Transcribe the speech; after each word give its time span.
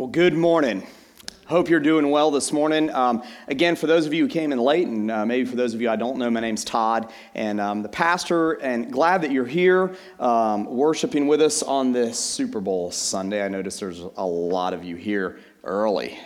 Well, 0.00 0.08
good 0.08 0.32
morning. 0.32 0.86
Hope 1.44 1.68
you're 1.68 1.78
doing 1.78 2.10
well 2.10 2.30
this 2.30 2.54
morning. 2.54 2.88
Um, 2.88 3.22
again, 3.48 3.76
for 3.76 3.86
those 3.86 4.06
of 4.06 4.14
you 4.14 4.22
who 4.22 4.30
came 4.30 4.50
in 4.50 4.58
late, 4.58 4.86
and 4.86 5.10
uh, 5.10 5.26
maybe 5.26 5.44
for 5.44 5.56
those 5.56 5.74
of 5.74 5.82
you 5.82 5.90
I 5.90 5.96
don't 5.96 6.16
know, 6.16 6.30
my 6.30 6.40
name's 6.40 6.64
Todd, 6.64 7.12
and 7.34 7.60
I'm 7.60 7.70
um, 7.70 7.82
the 7.82 7.90
pastor, 7.90 8.52
and 8.52 8.90
glad 8.90 9.20
that 9.20 9.30
you're 9.30 9.44
here 9.44 9.94
um, 10.18 10.64
worshiping 10.64 11.26
with 11.26 11.42
us 11.42 11.62
on 11.62 11.92
this 11.92 12.18
Super 12.18 12.62
Bowl 12.62 12.90
Sunday. 12.90 13.44
I 13.44 13.48
notice 13.48 13.78
there's 13.78 14.00
a 14.00 14.24
lot 14.24 14.72
of 14.72 14.84
you 14.84 14.96
here 14.96 15.38
early. 15.64 16.18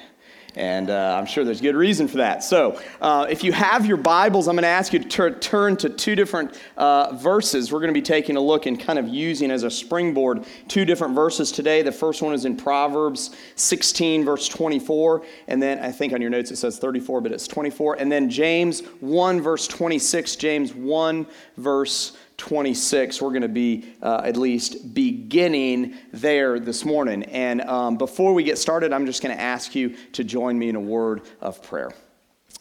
And 0.56 0.90
uh, 0.90 1.16
I'm 1.18 1.26
sure 1.26 1.44
there's 1.44 1.60
good 1.60 1.74
reason 1.74 2.06
for 2.06 2.18
that. 2.18 2.44
So, 2.44 2.80
uh, 3.00 3.26
if 3.28 3.42
you 3.42 3.52
have 3.52 3.86
your 3.86 3.96
Bibles, 3.96 4.46
I'm 4.46 4.54
going 4.54 4.62
to 4.62 4.68
ask 4.68 4.92
you 4.92 5.00
to 5.00 5.30
turn 5.32 5.76
to 5.78 5.88
two 5.88 6.14
different 6.14 6.60
uh, 6.76 7.14
verses. 7.14 7.72
We're 7.72 7.80
going 7.80 7.92
to 7.92 7.98
be 7.98 8.02
taking 8.02 8.36
a 8.36 8.40
look 8.40 8.66
and 8.66 8.78
kind 8.78 8.98
of 8.98 9.08
using 9.08 9.50
as 9.50 9.64
a 9.64 9.70
springboard 9.70 10.44
two 10.68 10.84
different 10.84 11.14
verses 11.14 11.50
today. 11.50 11.82
The 11.82 11.92
first 11.92 12.22
one 12.22 12.34
is 12.34 12.44
in 12.44 12.56
Proverbs 12.56 13.34
16, 13.56 14.24
verse 14.24 14.48
24. 14.48 15.24
And 15.48 15.60
then 15.60 15.80
I 15.80 15.90
think 15.90 16.12
on 16.12 16.20
your 16.20 16.30
notes 16.30 16.50
it 16.52 16.56
says 16.56 16.78
34, 16.78 17.20
but 17.20 17.32
it's 17.32 17.48
24. 17.48 17.96
And 17.96 18.10
then 18.10 18.30
James 18.30 18.82
1, 19.00 19.40
verse 19.40 19.66
26. 19.66 20.36
James 20.36 20.72
1, 20.72 21.26
verse 21.56 22.16
26. 22.36 23.22
We're 23.22 23.30
going 23.30 23.42
to 23.42 23.48
be 23.48 23.94
uh, 24.02 24.22
at 24.24 24.36
least 24.36 24.94
beginning 24.94 25.94
there 26.12 26.58
this 26.58 26.84
morning. 26.84 27.22
And 27.24 27.60
um, 27.62 27.96
before 27.96 28.34
we 28.34 28.42
get 28.42 28.58
started, 28.58 28.92
I'm 28.92 29.06
just 29.06 29.22
going 29.22 29.34
to 29.34 29.40
ask 29.40 29.74
you 29.74 29.96
to 30.12 30.24
join 30.24 30.58
me 30.58 30.68
in 30.68 30.76
a 30.76 30.80
word 30.80 31.22
of 31.40 31.62
prayer. 31.62 31.92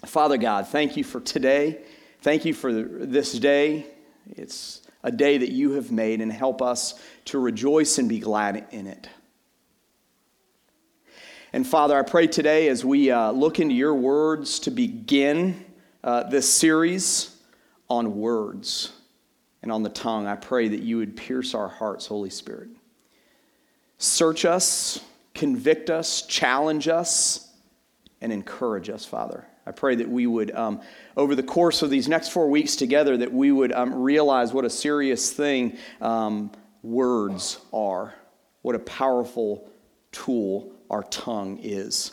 Father 0.05 0.37
God, 0.37 0.67
thank 0.67 0.97
you 0.97 1.03
for 1.03 1.19
today. 1.19 1.81
Thank 2.21 2.45
you 2.45 2.53
for 2.53 2.71
this 2.71 3.33
day. 3.33 3.85
It's 4.31 4.81
a 5.03 5.11
day 5.11 5.37
that 5.37 5.51
you 5.51 5.71
have 5.73 5.91
made, 5.91 6.21
and 6.21 6.31
help 6.31 6.61
us 6.61 6.99
to 7.25 7.39
rejoice 7.39 7.97
and 7.97 8.07
be 8.07 8.19
glad 8.19 8.65
in 8.71 8.87
it. 8.87 9.09
And 11.51 11.67
Father, 11.67 11.97
I 11.97 12.03
pray 12.03 12.27
today 12.27 12.69
as 12.69 12.85
we 12.85 13.11
uh, 13.11 13.31
look 13.31 13.59
into 13.59 13.75
your 13.75 13.93
words 13.93 14.59
to 14.59 14.71
begin 14.71 15.65
uh, 16.03 16.23
this 16.23 16.51
series 16.51 17.37
on 17.89 18.17
words 18.17 18.93
and 19.63 19.71
on 19.71 19.81
the 19.81 19.89
tongue, 19.89 20.27
I 20.27 20.35
pray 20.35 20.67
that 20.67 20.81
you 20.81 20.97
would 20.97 21.15
pierce 21.15 21.55
our 21.55 21.69
hearts, 21.69 22.05
Holy 22.05 22.29
Spirit. 22.29 22.67
Search 23.97 24.43
us, 24.43 24.99
convict 25.33 25.89
us, 25.89 26.23
challenge 26.23 26.89
us, 26.89 27.49
and 28.19 28.33
encourage 28.33 28.89
us, 28.89 29.05
Father. 29.05 29.47
I 29.65 29.71
pray 29.71 29.95
that 29.95 30.09
we 30.09 30.27
would, 30.27 30.51
um, 30.51 30.81
over 31.15 31.33
the 31.33 31.43
course 31.43 31.81
of 31.81 31.89
these 31.89 32.09
next 32.09 32.29
four 32.29 32.49
weeks 32.49 32.75
together, 32.75 33.15
that 33.15 33.31
we 33.31 33.53
would 33.53 33.71
um, 33.71 33.95
realize 33.95 34.51
what 34.51 34.65
a 34.65 34.69
serious 34.69 35.31
thing 35.31 35.77
um, 36.01 36.51
words 36.81 37.57
are, 37.71 38.13
what 38.63 38.75
a 38.75 38.79
powerful 38.79 39.69
tool 40.11 40.73
our 40.89 41.03
tongue 41.03 41.57
is. 41.63 42.11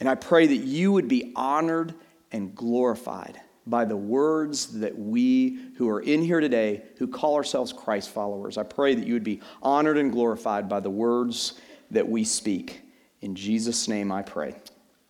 And 0.00 0.08
I 0.08 0.16
pray 0.16 0.48
that 0.48 0.56
you 0.56 0.90
would 0.90 1.06
be 1.06 1.32
honored 1.36 1.94
and 2.32 2.56
glorified 2.56 3.40
by 3.66 3.84
the 3.84 3.96
words 3.96 4.78
that 4.78 4.96
we 4.96 5.58
who 5.76 5.88
are 5.88 6.00
in 6.00 6.22
here 6.22 6.40
today, 6.40 6.82
who 6.98 7.06
call 7.06 7.34
ourselves 7.34 7.72
Christ 7.72 8.10
followers, 8.10 8.58
I 8.58 8.62
pray 8.62 8.94
that 8.94 9.06
you 9.06 9.14
would 9.14 9.24
be 9.24 9.40
honored 9.62 9.98
and 9.98 10.12
glorified 10.12 10.68
by 10.68 10.80
the 10.80 10.90
words 10.90 11.60
that 11.90 12.08
we 12.08 12.24
speak. 12.24 12.82
In 13.22 13.34
Jesus' 13.34 13.88
name 13.88 14.12
I 14.12 14.22
pray. 14.22 14.54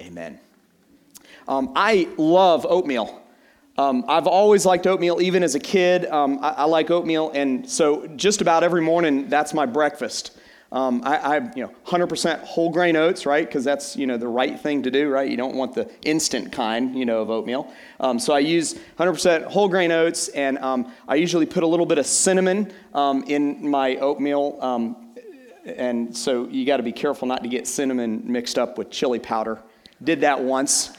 Amen. 0.01 0.39
Um, 1.49 1.73
I 1.77 2.09
love 2.17 2.67
oatmeal. 2.69 3.23
Um, 3.79 4.05
I've 4.09 4.27
always 4.27 4.65
liked 4.65 4.87
oatmeal, 4.87 5.21
even 5.21 5.43
as 5.43 5.55
a 5.55 5.61
kid. 5.61 6.07
Um, 6.07 6.39
I, 6.43 6.51
I 6.51 6.65
like 6.65 6.91
oatmeal, 6.91 7.31
and 7.35 7.69
so 7.69 8.07
just 8.17 8.41
about 8.41 8.65
every 8.65 8.81
morning, 8.81 9.29
that's 9.29 9.53
my 9.53 9.67
breakfast. 9.67 10.36
Um, 10.73 11.03
I, 11.05 11.17
I, 11.17 11.37
you 11.55 11.63
know, 11.63 11.73
100% 11.87 12.41
whole 12.41 12.71
grain 12.71 12.97
oats, 12.97 13.25
right? 13.25 13.47
Because 13.47 13.65
that's, 13.65 13.97
you 13.97 14.07
know, 14.07 14.17
the 14.17 14.29
right 14.29 14.59
thing 14.59 14.83
to 14.83 14.91
do, 14.91 15.09
right? 15.09 15.29
You 15.29 15.37
don't 15.37 15.55
want 15.55 15.75
the 15.75 15.89
instant 16.03 16.53
kind, 16.53 16.99
you 16.99 17.05
know, 17.05 17.23
of 17.23 17.31
oatmeal. 17.31 17.73
Um, 18.01 18.19
so 18.19 18.33
I 18.33 18.41
use 18.41 18.75
100% 18.99 19.45
whole 19.45 19.69
grain 19.69 19.93
oats, 19.93 20.29
and 20.29 20.59
um, 20.59 20.93
I 21.07 21.15
usually 21.15 21.47
put 21.47 21.63
a 21.63 21.67
little 21.67 21.87
bit 21.87 21.99
of 21.99 22.07
cinnamon 22.07 22.73
um, 22.95 23.23
in 23.29 23.69
my 23.71 23.97
oatmeal. 23.97 24.59
Um, 24.61 25.15
and 25.65 26.17
so 26.17 26.47
you 26.49 26.67
got 26.67 26.79
to 26.79 26.83
be 26.83 26.93
careful 26.93 27.29
not 27.29 27.43
to 27.43 27.49
get 27.49 27.67
cinnamon 27.67 28.23
mixed 28.25 28.59
up 28.59 28.79
with 28.79 28.91
chili 28.91 29.19
powder. 29.19 29.61
Did 30.03 30.21
that 30.23 30.43
once. 30.43 30.97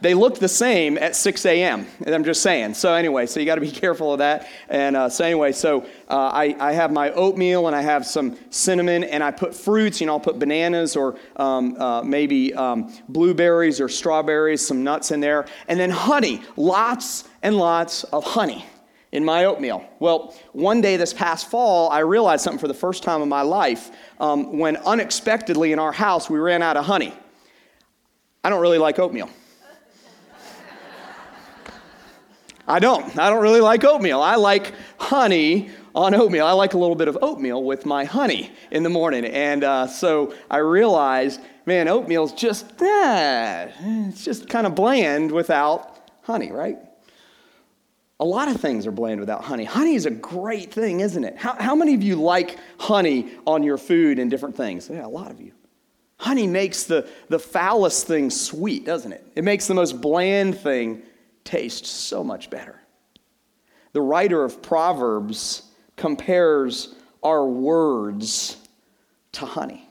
They 0.00 0.14
look 0.14 0.38
the 0.38 0.48
same 0.48 0.98
at 0.98 1.16
6 1.16 1.46
a.m. 1.46 1.86
I'm 2.06 2.24
just 2.24 2.42
saying. 2.42 2.74
So 2.74 2.92
anyway, 2.92 3.26
so 3.26 3.40
you 3.40 3.46
got 3.46 3.54
to 3.54 3.60
be 3.60 3.70
careful 3.72 4.12
of 4.12 4.18
that. 4.18 4.48
And 4.68 4.96
uh, 4.96 5.08
so 5.08 5.24
anyway, 5.24 5.52
so 5.52 5.82
uh, 6.08 6.30
I, 6.32 6.56
I 6.58 6.72
have 6.72 6.92
my 6.92 7.10
oatmeal 7.12 7.66
and 7.66 7.74
I 7.74 7.82
have 7.82 8.04
some 8.04 8.36
cinnamon 8.50 9.04
and 9.04 9.22
I 9.22 9.30
put 9.30 9.54
fruits. 9.54 10.00
You 10.00 10.06
know, 10.06 10.14
I'll 10.14 10.20
put 10.20 10.38
bananas 10.38 10.96
or 10.96 11.18
um, 11.36 11.80
uh, 11.80 12.02
maybe 12.02 12.54
um, 12.54 12.92
blueberries 13.08 13.80
or 13.80 13.88
strawberries, 13.88 14.66
some 14.66 14.84
nuts 14.84 15.10
in 15.10 15.20
there, 15.20 15.46
and 15.68 15.80
then 15.80 15.90
honey. 15.90 16.42
Lots 16.56 17.24
and 17.42 17.56
lots 17.56 18.04
of 18.04 18.24
honey 18.24 18.64
in 19.12 19.24
my 19.24 19.46
oatmeal. 19.46 19.82
Well, 19.98 20.34
one 20.52 20.80
day 20.82 20.96
this 20.96 21.14
past 21.14 21.50
fall, 21.50 21.90
I 21.90 22.00
realized 22.00 22.44
something 22.44 22.58
for 22.58 22.68
the 22.68 22.74
first 22.74 23.02
time 23.02 23.22
in 23.22 23.28
my 23.28 23.42
life 23.42 23.90
um, 24.20 24.58
when 24.58 24.76
unexpectedly 24.76 25.72
in 25.72 25.78
our 25.78 25.92
house 25.92 26.28
we 26.28 26.38
ran 26.38 26.62
out 26.62 26.76
of 26.76 26.84
honey. 26.84 27.14
I 28.44 28.50
don't 28.50 28.60
really 28.60 28.78
like 28.78 28.98
oatmeal. 28.98 29.30
I 32.68 32.78
don't. 32.78 33.16
I 33.16 33.30
don't 33.30 33.42
really 33.42 33.60
like 33.60 33.84
oatmeal. 33.84 34.20
I 34.20 34.36
like 34.36 34.72
honey 34.98 35.70
on 35.94 36.14
oatmeal. 36.14 36.46
I 36.46 36.52
like 36.52 36.74
a 36.74 36.78
little 36.78 36.96
bit 36.96 37.08
of 37.08 37.16
oatmeal 37.22 37.62
with 37.62 37.86
my 37.86 38.04
honey 38.04 38.50
in 38.70 38.82
the 38.82 38.90
morning. 38.90 39.24
And 39.24 39.62
uh, 39.62 39.86
so 39.86 40.34
I 40.50 40.58
realized, 40.58 41.40
man, 41.64 41.88
oatmeal's 41.88 42.32
just, 42.32 42.82
eh, 42.82 43.70
it's 44.08 44.24
just 44.24 44.48
kind 44.48 44.66
of 44.66 44.74
bland 44.74 45.30
without 45.30 46.10
honey, 46.22 46.50
right? 46.50 46.78
A 48.18 48.24
lot 48.24 48.48
of 48.48 48.60
things 48.60 48.86
are 48.86 48.92
bland 48.92 49.20
without 49.20 49.44
honey. 49.44 49.64
Honey 49.64 49.94
is 49.94 50.06
a 50.06 50.10
great 50.10 50.72
thing, 50.72 51.00
isn't 51.00 51.22
it? 51.22 51.36
How, 51.36 51.54
how 51.54 51.74
many 51.74 51.94
of 51.94 52.02
you 52.02 52.16
like 52.16 52.58
honey 52.78 53.32
on 53.46 53.62
your 53.62 53.78
food 53.78 54.18
and 54.18 54.30
different 54.30 54.56
things? 54.56 54.90
Yeah, 54.90 55.06
a 55.06 55.08
lot 55.08 55.30
of 55.30 55.40
you. 55.40 55.52
Honey 56.18 56.46
makes 56.46 56.84
the, 56.84 57.08
the 57.28 57.38
foulest 57.38 58.06
thing 58.06 58.30
sweet, 58.30 58.86
doesn't 58.86 59.12
it? 59.12 59.24
It 59.36 59.44
makes 59.44 59.66
the 59.66 59.74
most 59.74 60.00
bland 60.00 60.58
thing 60.58 61.02
taste 61.46 61.86
so 61.86 62.22
much 62.22 62.50
better. 62.50 62.80
The 63.92 64.02
writer 64.02 64.44
of 64.44 64.60
Proverbs 64.60 65.62
compares 65.96 66.94
our 67.22 67.46
words 67.46 68.58
to 69.32 69.46
honey. 69.46 69.88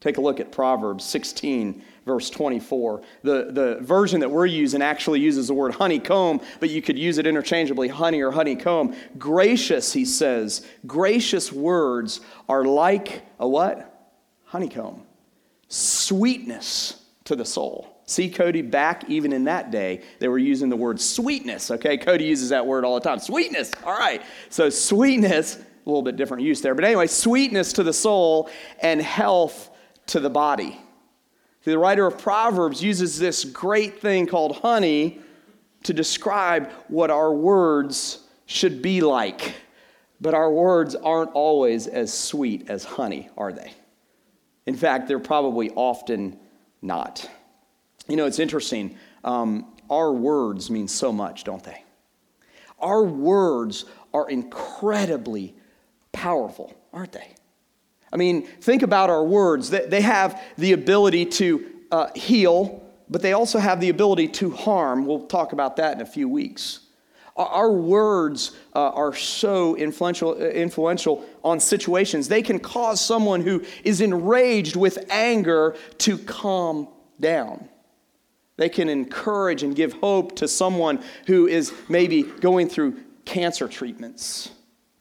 Take 0.00 0.16
a 0.16 0.20
look 0.20 0.40
at 0.40 0.50
Proverbs 0.50 1.04
16, 1.04 1.82
verse 2.06 2.30
24. 2.30 3.02
The, 3.22 3.48
the 3.50 3.78
version 3.80 4.20
that 4.20 4.30
we're 4.30 4.46
using 4.46 4.80
actually 4.80 5.20
uses 5.20 5.48
the 5.48 5.54
word 5.54 5.74
honeycomb, 5.74 6.40
but 6.58 6.70
you 6.70 6.80
could 6.80 6.98
use 6.98 7.18
it 7.18 7.26
interchangeably 7.26 7.88
honey 7.88 8.22
or 8.22 8.30
honeycomb. 8.30 8.94
Gracious, 9.18 9.92
he 9.92 10.04
says, 10.04 10.66
gracious 10.86 11.52
words 11.52 12.20
are 12.48 12.64
like 12.64 13.22
a 13.38 13.46
what? 13.46 14.16
Honeycomb. 14.44 15.02
Sweetness 15.68 17.04
to 17.24 17.36
the 17.36 17.44
soul. 17.44 17.99
See, 18.10 18.28
Cody, 18.28 18.60
back 18.60 19.08
even 19.08 19.32
in 19.32 19.44
that 19.44 19.70
day, 19.70 20.02
they 20.18 20.26
were 20.26 20.38
using 20.38 20.68
the 20.68 20.76
word 20.76 21.00
sweetness. 21.00 21.70
Okay, 21.70 21.96
Cody 21.96 22.24
uses 22.24 22.48
that 22.48 22.66
word 22.66 22.84
all 22.84 22.96
the 22.96 23.00
time. 23.00 23.20
Sweetness. 23.20 23.70
All 23.84 23.96
right. 23.96 24.20
So, 24.48 24.68
sweetness, 24.68 25.56
a 25.56 25.60
little 25.88 26.02
bit 26.02 26.16
different 26.16 26.42
use 26.42 26.60
there. 26.60 26.74
But 26.74 26.84
anyway, 26.84 27.06
sweetness 27.06 27.72
to 27.74 27.84
the 27.84 27.92
soul 27.92 28.50
and 28.80 29.00
health 29.00 29.70
to 30.06 30.18
the 30.18 30.28
body. 30.28 30.76
The 31.62 31.78
writer 31.78 32.04
of 32.04 32.18
Proverbs 32.18 32.82
uses 32.82 33.16
this 33.16 33.44
great 33.44 34.00
thing 34.00 34.26
called 34.26 34.56
honey 34.56 35.20
to 35.84 35.92
describe 35.92 36.68
what 36.88 37.12
our 37.12 37.32
words 37.32 38.24
should 38.46 38.82
be 38.82 39.02
like. 39.02 39.54
But 40.20 40.34
our 40.34 40.50
words 40.50 40.96
aren't 40.96 41.30
always 41.30 41.86
as 41.86 42.12
sweet 42.12 42.68
as 42.68 42.82
honey, 42.82 43.30
are 43.36 43.52
they? 43.52 43.72
In 44.66 44.74
fact, 44.74 45.06
they're 45.06 45.20
probably 45.20 45.70
often 45.76 46.40
not. 46.82 47.30
You 48.10 48.16
know, 48.16 48.26
it's 48.26 48.40
interesting. 48.40 48.96
Um, 49.24 49.72
our 49.88 50.12
words 50.12 50.70
mean 50.70 50.88
so 50.88 51.12
much, 51.12 51.44
don't 51.44 51.62
they? 51.62 51.84
Our 52.78 53.04
words 53.04 53.84
are 54.12 54.28
incredibly 54.28 55.54
powerful, 56.12 56.74
aren't 56.92 57.12
they? 57.12 57.34
I 58.12 58.16
mean, 58.16 58.46
think 58.46 58.82
about 58.82 59.10
our 59.10 59.22
words. 59.22 59.70
They 59.70 60.00
have 60.00 60.42
the 60.58 60.72
ability 60.72 61.26
to 61.26 61.70
uh, 61.92 62.08
heal, 62.16 62.82
but 63.08 63.22
they 63.22 63.32
also 63.32 63.58
have 63.58 63.80
the 63.80 63.90
ability 63.90 64.28
to 64.28 64.50
harm. 64.50 65.06
We'll 65.06 65.26
talk 65.26 65.52
about 65.52 65.76
that 65.76 65.94
in 65.94 66.00
a 66.00 66.06
few 66.06 66.28
weeks. 66.28 66.80
Our 67.36 67.70
words 67.72 68.52
uh, 68.74 68.90
are 68.90 69.14
so 69.14 69.76
influential, 69.76 70.32
uh, 70.32 70.46
influential 70.48 71.24
on 71.44 71.60
situations. 71.60 72.26
They 72.26 72.42
can 72.42 72.58
cause 72.58 73.00
someone 73.00 73.40
who 73.40 73.64
is 73.84 74.00
enraged 74.00 74.74
with 74.74 75.06
anger 75.10 75.76
to 75.98 76.18
calm 76.18 76.88
down. 77.20 77.69
They 78.60 78.68
can 78.68 78.90
encourage 78.90 79.62
and 79.62 79.74
give 79.74 79.94
hope 79.94 80.36
to 80.36 80.46
someone 80.46 81.02
who 81.26 81.46
is 81.46 81.72
maybe 81.88 82.24
going 82.24 82.68
through 82.68 83.00
cancer 83.24 83.66
treatments. 83.66 84.50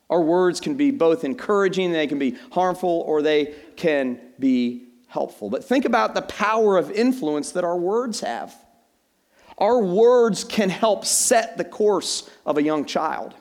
Our 0.09 0.21
words 0.21 0.61
can 0.61 0.75
be 0.75 0.91
both 0.91 1.25
encouraging, 1.25 1.91
they 1.91 2.07
can 2.07 2.19
be 2.19 2.37
harmful, 2.53 3.03
or 3.05 3.21
they 3.21 3.53
can 3.75 4.17
be 4.39 4.87
helpful. 5.07 5.49
But 5.49 5.65
think 5.65 5.83
about 5.83 6.15
the 6.15 6.21
power 6.21 6.77
of 6.77 6.89
influence 6.89 7.51
that 7.51 7.65
our 7.65 7.75
words 7.75 8.21
have. 8.21 8.55
Our 9.57 9.83
words 9.83 10.45
can 10.45 10.69
help 10.69 11.03
set 11.03 11.57
the 11.57 11.65
course 11.65 12.29
of 12.45 12.57
a 12.57 12.63
young 12.63 12.85
child, 12.85 13.35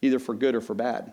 either 0.00 0.18
for 0.18 0.34
good 0.34 0.56
or 0.56 0.60
for 0.60 0.74
bad. 0.74 1.12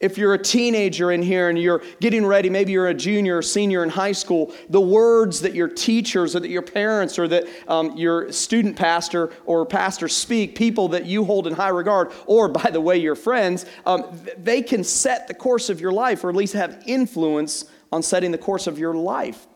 If 0.00 0.16
you're 0.16 0.34
a 0.34 0.38
teenager 0.38 1.10
in 1.10 1.22
here 1.22 1.48
and 1.48 1.58
you're 1.58 1.82
getting 2.00 2.24
ready, 2.24 2.48
maybe 2.48 2.70
you're 2.70 2.86
a 2.86 2.94
junior 2.94 3.38
or 3.38 3.42
senior 3.42 3.82
in 3.82 3.88
high 3.88 4.12
school, 4.12 4.54
the 4.68 4.80
words 4.80 5.40
that 5.40 5.54
your 5.54 5.66
teachers 5.66 6.36
or 6.36 6.40
that 6.40 6.50
your 6.50 6.62
parents 6.62 7.18
or 7.18 7.26
that 7.26 7.48
um, 7.66 7.96
your 7.96 8.30
student 8.30 8.76
pastor 8.76 9.32
or 9.44 9.66
pastor 9.66 10.06
speak, 10.06 10.54
people 10.54 10.86
that 10.88 11.04
you 11.04 11.24
hold 11.24 11.48
in 11.48 11.52
high 11.54 11.70
regard, 11.70 12.12
or 12.26 12.48
by 12.48 12.70
the 12.70 12.80
way, 12.80 12.96
your 12.96 13.16
friends, 13.16 13.66
um, 13.86 14.04
they 14.36 14.62
can 14.62 14.84
set 14.84 15.26
the 15.26 15.34
course 15.34 15.68
of 15.68 15.80
your 15.80 15.92
life 15.92 16.22
or 16.22 16.30
at 16.30 16.36
least 16.36 16.54
have 16.54 16.80
influence 16.86 17.64
on 17.90 18.00
setting 18.00 18.30
the 18.30 18.38
course 18.38 18.68
of 18.68 18.78
your 18.78 18.94
life. 18.94 19.48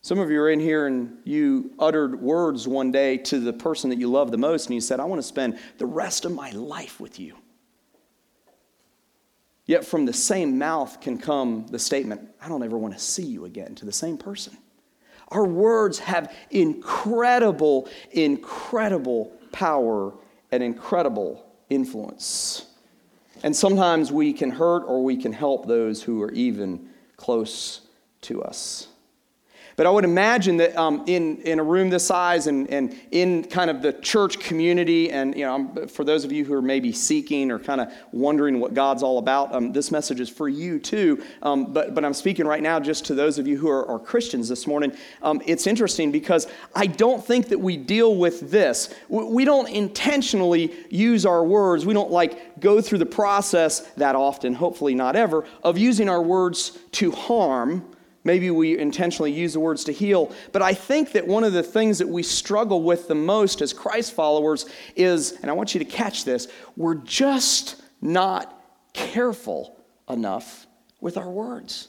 Some 0.00 0.18
of 0.18 0.32
you 0.32 0.40
are 0.40 0.50
in 0.50 0.58
here 0.58 0.88
and 0.88 1.18
you 1.22 1.70
uttered 1.78 2.20
words 2.20 2.66
one 2.66 2.90
day 2.90 3.18
to 3.18 3.38
the 3.38 3.52
person 3.52 3.88
that 3.90 4.00
you 4.00 4.10
love 4.10 4.32
the 4.32 4.38
most, 4.38 4.66
and 4.66 4.74
you 4.74 4.80
said, 4.80 4.98
I 4.98 5.04
want 5.04 5.20
to 5.20 5.26
spend 5.26 5.60
the 5.78 5.86
rest 5.86 6.24
of 6.24 6.32
my 6.32 6.50
life 6.50 6.98
with 6.98 7.20
you. 7.20 7.36
Yet 9.72 9.86
from 9.86 10.04
the 10.04 10.12
same 10.12 10.58
mouth 10.58 11.00
can 11.00 11.16
come 11.16 11.64
the 11.70 11.78
statement, 11.78 12.28
I 12.42 12.50
don't 12.50 12.62
ever 12.62 12.76
want 12.76 12.92
to 12.92 13.00
see 13.00 13.22
you 13.22 13.46
again, 13.46 13.74
to 13.76 13.86
the 13.86 13.90
same 13.92 14.18
person. 14.18 14.54
Our 15.28 15.46
words 15.46 15.98
have 16.00 16.30
incredible, 16.50 17.88
incredible 18.10 19.32
power 19.50 20.12
and 20.50 20.62
incredible 20.62 21.46
influence. 21.70 22.66
And 23.42 23.56
sometimes 23.56 24.12
we 24.12 24.34
can 24.34 24.50
hurt 24.50 24.80
or 24.80 25.02
we 25.02 25.16
can 25.16 25.32
help 25.32 25.66
those 25.66 26.02
who 26.02 26.20
are 26.20 26.32
even 26.32 26.90
close 27.16 27.80
to 28.28 28.42
us. 28.42 28.88
But 29.82 29.88
I 29.88 29.90
would 29.90 30.04
imagine 30.04 30.58
that 30.58 30.76
um, 30.76 31.02
in, 31.08 31.38
in 31.38 31.58
a 31.58 31.64
room 31.64 31.90
this 31.90 32.06
size 32.06 32.46
and, 32.46 32.70
and 32.70 32.96
in 33.10 33.42
kind 33.42 33.68
of 33.68 33.82
the 33.82 33.92
church 33.92 34.38
community, 34.38 35.10
and 35.10 35.36
you 35.36 35.44
know, 35.44 35.88
for 35.88 36.04
those 36.04 36.24
of 36.24 36.30
you 36.30 36.44
who 36.44 36.54
are 36.54 36.62
maybe 36.62 36.92
seeking 36.92 37.50
or 37.50 37.58
kind 37.58 37.80
of 37.80 37.92
wondering 38.12 38.60
what 38.60 38.74
God's 38.74 39.02
all 39.02 39.18
about, 39.18 39.52
um, 39.52 39.72
this 39.72 39.90
message 39.90 40.20
is 40.20 40.28
for 40.28 40.48
you 40.48 40.78
too. 40.78 41.20
Um, 41.42 41.72
but, 41.72 41.96
but 41.96 42.04
I'm 42.04 42.14
speaking 42.14 42.46
right 42.46 42.62
now 42.62 42.78
just 42.78 43.06
to 43.06 43.14
those 43.16 43.40
of 43.40 43.48
you 43.48 43.58
who 43.58 43.68
are, 43.68 43.84
are 43.88 43.98
Christians 43.98 44.48
this 44.48 44.68
morning. 44.68 44.92
Um, 45.20 45.42
it's 45.46 45.66
interesting 45.66 46.12
because 46.12 46.46
I 46.76 46.86
don't 46.86 47.26
think 47.26 47.48
that 47.48 47.58
we 47.58 47.76
deal 47.76 48.14
with 48.14 48.52
this. 48.52 48.94
We 49.08 49.44
don't 49.44 49.68
intentionally 49.68 50.72
use 50.90 51.26
our 51.26 51.44
words. 51.44 51.84
We 51.84 51.92
don't 51.92 52.12
like 52.12 52.60
go 52.60 52.80
through 52.80 52.98
the 52.98 53.06
process 53.06 53.80
that 53.96 54.14
often, 54.14 54.54
hopefully 54.54 54.94
not 54.94 55.16
ever, 55.16 55.44
of 55.64 55.76
using 55.76 56.08
our 56.08 56.22
words 56.22 56.78
to 56.92 57.10
harm 57.10 57.91
Maybe 58.24 58.50
we 58.50 58.78
intentionally 58.78 59.32
use 59.32 59.54
the 59.54 59.60
words 59.60 59.84
to 59.84 59.92
heal. 59.92 60.32
But 60.52 60.62
I 60.62 60.74
think 60.74 61.12
that 61.12 61.26
one 61.26 61.44
of 61.44 61.52
the 61.52 61.62
things 61.62 61.98
that 61.98 62.08
we 62.08 62.22
struggle 62.22 62.82
with 62.82 63.08
the 63.08 63.14
most 63.14 63.60
as 63.60 63.72
Christ 63.72 64.12
followers 64.12 64.66
is, 64.94 65.32
and 65.42 65.50
I 65.50 65.54
want 65.54 65.74
you 65.74 65.80
to 65.80 65.84
catch 65.84 66.24
this, 66.24 66.48
we're 66.76 66.94
just 66.94 67.82
not 68.00 68.60
careful 68.92 69.76
enough 70.08 70.66
with 71.00 71.16
our 71.16 71.28
words. 71.28 71.88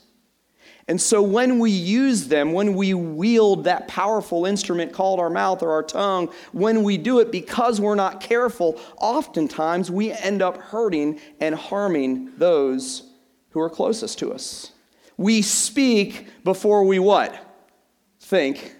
And 0.87 0.99
so 0.99 1.21
when 1.21 1.59
we 1.59 1.71
use 1.71 2.27
them, 2.27 2.51
when 2.51 2.73
we 2.73 2.93
wield 2.93 3.63
that 3.63 3.87
powerful 3.87 4.45
instrument 4.45 4.91
called 4.91 5.19
our 5.19 5.29
mouth 5.29 5.63
or 5.63 5.71
our 5.71 5.83
tongue, 5.83 6.29
when 6.51 6.83
we 6.83 6.97
do 6.97 7.19
it 7.19 7.31
because 7.31 7.79
we're 7.79 7.95
not 7.95 8.19
careful, 8.19 8.79
oftentimes 8.97 9.89
we 9.89 10.11
end 10.11 10.41
up 10.41 10.57
hurting 10.57 11.21
and 11.39 11.55
harming 11.55 12.31
those 12.37 13.09
who 13.51 13.61
are 13.61 13.69
closest 13.69 14.19
to 14.19 14.33
us. 14.33 14.72
We 15.17 15.41
speak 15.41 16.27
before 16.43 16.83
we 16.83 16.99
what? 16.99 17.35
Think. 18.19 18.75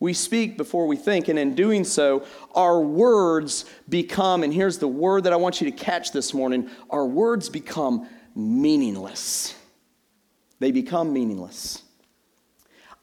We 0.00 0.12
speak 0.12 0.56
before 0.56 0.86
we 0.86 0.96
think, 0.96 1.28
and 1.28 1.38
in 1.38 1.54
doing 1.54 1.84
so, 1.84 2.26
our 2.54 2.80
words 2.80 3.64
become, 3.88 4.42
and 4.42 4.52
here's 4.52 4.78
the 4.78 4.88
word 4.88 5.24
that 5.24 5.32
I 5.32 5.36
want 5.36 5.60
you 5.60 5.70
to 5.70 5.76
catch 5.76 6.12
this 6.12 6.34
morning 6.34 6.68
our 6.90 7.06
words 7.06 7.48
become 7.48 8.06
meaningless. 8.34 9.54
They 10.58 10.72
become 10.72 11.12
meaningless. 11.12 11.82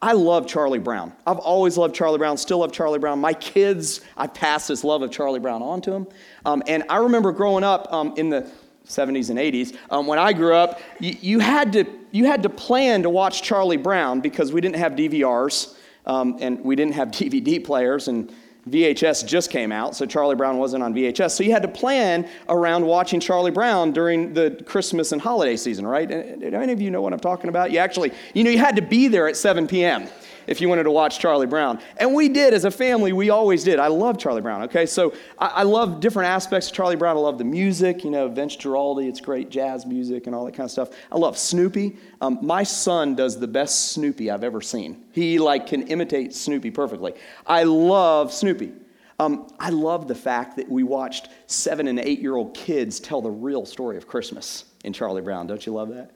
I 0.02 0.14
love 0.14 0.48
Charlie 0.48 0.80
Brown. 0.80 1.14
I've 1.28 1.38
always 1.38 1.78
loved 1.78 1.94
Charlie 1.94 2.18
Brown, 2.18 2.36
still 2.38 2.60
love 2.60 2.72
Charlie 2.72 2.98
Brown. 2.98 3.20
My 3.20 3.34
kids, 3.34 4.02
I 4.18 4.26
passed 4.26 4.68
this 4.68 4.84
love 4.84 5.04
of 5.04 5.12
Charlie 5.12 5.40
Brown 5.40 5.62
on 5.62 5.80
to 5.82 5.92
them. 5.92 6.08
Um, 6.44 6.64
and 6.66 6.84
I 6.90 6.98
remember 6.98 7.32
growing 7.32 7.64
up 7.64 7.88
um, 7.94 8.14
in 8.18 8.30
the 8.30 8.50
70s 8.88 9.30
and 9.30 9.40
80s, 9.40 9.76
um, 9.90 10.08
when 10.08 10.20
I 10.20 10.34
grew 10.34 10.56
up, 10.56 10.80
you, 11.00 11.16
you, 11.22 11.40
had 11.40 11.74
to, 11.74 11.86
you 12.12 12.26
had 12.26 12.44
to 12.44 12.50
plan 12.50 13.04
to 13.04 13.10
watch 13.10 13.42
Charlie 13.42 13.78
Brown 13.78 14.22
because 14.22 14.52
we 14.52 14.62
didn't 14.62 14.78
have 14.78 14.94
DVRs 14.94 15.76
um, 16.06 16.38
and 16.42 16.64
we 16.64 16.76
didn't 16.76 16.94
have 16.94 17.08
DVD 17.12 17.64
players, 17.64 18.08
and 18.08 18.34
VHS 18.70 19.26
just 19.26 19.50
came 19.50 19.72
out, 19.72 19.96
so 19.96 20.06
Charlie 20.06 20.36
Brown 20.36 20.58
wasn't 20.58 20.84
on 20.84 20.94
VHS. 20.94 21.32
So 21.32 21.44
you 21.44 21.52
had 21.52 21.64
to 21.64 21.68
plan 21.68 22.30
around 22.48 22.86
watching 22.86 23.20
Charlie 23.20 23.52
Brown 23.52 23.92
during 23.92 24.34
the 24.34 24.64
Christmas 24.68 25.12
and 25.12 25.22
holiday 25.22 25.58
season, 25.58 25.88
right? 25.88 26.08
Do 26.08 26.54
any 26.54 26.72
of 26.72 26.80
you 26.80 26.92
know 26.92 27.02
what 27.02 27.12
I'm 27.12 27.20
talking 27.20 27.50
about? 27.50 27.72
You 27.72 27.80
actually, 27.80 28.12
you 28.36 28.44
know, 28.44 28.52
you 28.52 28.60
had 28.60 28.76
to 28.76 28.84
be 28.84 29.08
there 29.08 29.28
at 29.28 29.36
7 29.36 29.68
p.m 29.68 30.08
if 30.48 30.62
you 30.62 30.70
wanted 30.70 30.84
to 30.84 30.92
watch 30.92 31.20
Charlie 31.20 31.48
Brown. 31.48 31.80
And 31.98 32.14
we 32.14 32.30
did 32.30 32.54
as 32.54 32.66
a 32.66 32.72
family, 32.72 33.14
we 33.14 33.30
always 33.30 33.64
did. 33.64 33.80
I 33.80 33.88
love 33.88 34.18
Charlie 34.18 34.42
Brown, 34.42 34.64
okay? 34.64 34.86
So 34.86 35.14
I, 35.38 35.48
I 35.48 35.64
love 35.64 36.00
different 36.00 36.30
aspects 36.30 36.68
of 36.68 36.74
Charlie 36.74 36.96
Brown. 36.96 37.18
I 37.18 37.20
love 37.20 37.38
the 37.38 37.44
music, 37.44 38.04
you 38.04 38.12
know, 38.12 38.28
Vince 38.28 38.56
Guaraldi, 38.56 39.08
it's 39.08 39.22
great 39.22 39.50
jazz 39.50 39.86
music 39.86 40.28
and 40.28 40.36
all 40.36 40.46
that 40.46 40.54
kind 40.54 40.66
of 40.66 40.72
stuff. 40.72 40.90
I 41.12 41.18
love 41.18 41.38
Snoopy. 41.38 41.98
Um, 42.22 42.40
my 42.42 42.64
son 42.64 43.16
does 43.16 43.40
the 43.40 43.48
best 43.48 43.92
Snoopy 43.92 44.32
I've 44.32 44.44
ever 44.44 44.62
seen. 44.62 45.06
He 45.12 45.40
like 45.40 45.68
can 45.68 45.84
imitate 45.88 46.34
Snoopy 46.34 46.72
perfectly. 46.72 47.14
I 47.46 47.64
love 47.64 48.34
Snoopy. 48.34 48.74
Um, 49.22 49.48
I 49.60 49.70
love 49.70 50.08
the 50.08 50.16
fact 50.16 50.58
that 50.58 50.68
we 50.68 50.82
watched 50.82 51.30
seven 51.46 51.88
and 51.88 52.00
eight 52.00 52.20
year 52.22 52.36
old 52.36 52.56
kids 52.56 53.00
tell 53.00 53.22
the 53.22 53.30
real 53.30 53.68
story 53.68 53.96
of 53.96 54.08
Christmas 54.08 54.66
in 54.84 54.94
Charlie 54.94 55.22
Brown. 55.22 55.46
Don't 55.46 55.64
you 55.64 55.74
love 55.74 55.90
that? 55.90 56.12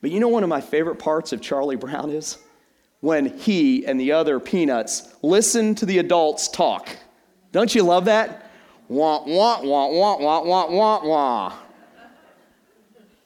But 0.00 0.12
you 0.12 0.20
know, 0.20 0.28
one 0.28 0.44
of 0.44 0.48
my 0.48 0.60
favorite 0.60 1.00
parts 1.00 1.32
of 1.32 1.40
Charlie 1.40 1.74
Brown 1.74 2.10
is 2.10 2.38
when 3.06 3.26
he 3.38 3.86
and 3.86 4.00
the 4.00 4.10
other 4.10 4.40
peanuts 4.40 5.14
listen 5.22 5.76
to 5.76 5.86
the 5.86 5.98
adults 5.98 6.48
talk. 6.48 6.88
Don't 7.52 7.72
you 7.72 7.84
love 7.84 8.06
that? 8.06 8.50
Wah, 8.88 9.22
wah, 9.24 9.62
wah, 9.62 9.88
wah, 9.88 10.18
wah, 10.18 10.42
wah, 10.42 10.66
wah, 10.68 11.06
wah. 11.06 11.52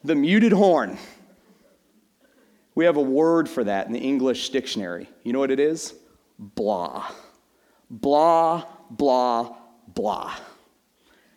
The 0.05 0.15
muted 0.15 0.53
horn. 0.53 0.99
We 2.75 2.85
have 2.85 2.99
a 2.99 3.03
word 3.03 3.49
for 3.49 3.65
that 3.65 3.87
in 3.87 3.95
the 3.95 4.01
English 4.01 4.51
dictionary. 4.51 5.09
You 5.25 5.33
know 5.33 5.39
what 5.39 5.51
it 5.51 5.61
is? 5.61 5.95
Blah. 6.39 7.11
Blah, 7.89 8.67
blah, 8.91 9.57
blah. 9.89 10.35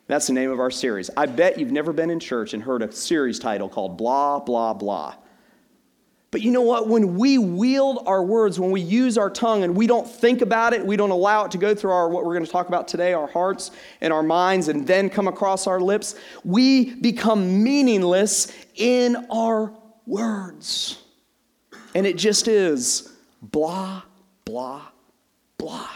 That's 0.08 0.28
the 0.28 0.34
name 0.34 0.52
of 0.52 0.60
our 0.60 0.72
series. 0.72 1.10
I 1.16 1.28
bet 1.28 1.58
you've 1.58 1.72
never 1.72 1.94
been 1.94 2.10
in 2.10 2.20
church 2.20 2.54
and 2.54 2.62
heard 2.62 2.82
a 2.82 2.92
series 2.92 3.40
title 3.40 3.70
called 3.70 3.98
Blah, 3.98 4.42
Blah, 4.42 4.74
Blah. 4.74 5.16
But 6.34 6.42
you 6.42 6.50
know 6.50 6.64
what? 6.64 6.88
When 6.88 7.16
we 7.16 7.38
wield 7.38 8.06
our 8.08 8.24
words, 8.24 8.60
when 8.60 8.72
we 8.72 8.82
use 8.82 9.20
our 9.20 9.30
tongue 9.30 9.62
and 9.62 9.78
we 9.78 9.86
don't 9.86 10.10
think 10.10 10.42
about 10.42 10.74
it, 10.74 10.84
we 10.84 10.98
don't 10.98 11.12
allow 11.12 11.46
it 11.46 11.52
to 11.52 11.60
go 11.60 11.76
through 11.76 11.92
our, 11.92 12.10
what 12.10 12.26
we're 12.26 12.34
going 12.34 12.44
to 12.44 12.52
talk 12.52 12.68
about 12.68 12.88
today, 12.88 13.14
our 13.14 13.28
hearts 13.28 13.70
and 14.02 14.12
our 14.12 14.24
minds, 14.24 14.68
and 14.68 14.88
then 14.88 15.12
come 15.12 15.28
across 15.28 15.68
our 15.68 15.80
lips, 15.80 16.16
we 16.44 16.96
become 16.96 17.64
meaningless 17.64 18.52
in 18.74 19.28
our 19.30 19.76
words. 20.08 21.04
And 21.94 22.08
it 22.08 22.18
just 22.18 22.48
is 22.48 23.14
blah, 23.40 24.02
blah, 24.44 24.88
blah. 25.60 25.92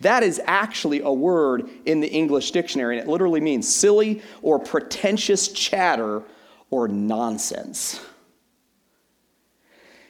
That 0.00 0.24
is 0.24 0.40
actually 0.46 1.02
a 1.02 1.12
word 1.12 1.70
in 1.84 2.00
the 2.00 2.08
English 2.08 2.50
dictionary, 2.50 2.98
and 2.98 3.08
it 3.08 3.08
literally 3.08 3.40
means 3.40 3.72
silly 3.72 4.22
or 4.42 4.58
pretentious 4.58 5.46
chatter 5.46 6.24
or 6.68 6.88
nonsense. 6.88 8.00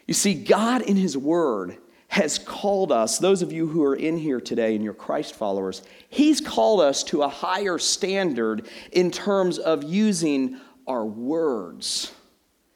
You 0.06 0.14
see, 0.14 0.34
God 0.34 0.82
in 0.82 0.96
His 0.96 1.16
Word 1.16 1.78
has 2.08 2.38
called 2.38 2.92
us, 2.92 3.18
those 3.18 3.42
of 3.42 3.52
you 3.52 3.66
who 3.66 3.82
are 3.82 3.96
in 3.96 4.16
here 4.16 4.40
today 4.40 4.75
and 4.75 4.84
you're 4.84 4.94
Christ 4.94 5.34
followers, 5.34 5.82
He's 6.08 6.40
called 6.40 6.80
us 6.80 7.02
to 7.04 7.22
a 7.22 7.28
higher 7.28 7.78
standard 7.78 8.68
in 8.92 9.10
terms 9.10 9.58
of 9.58 9.82
using 9.82 10.58
our 10.86 11.04
words. 11.04 12.12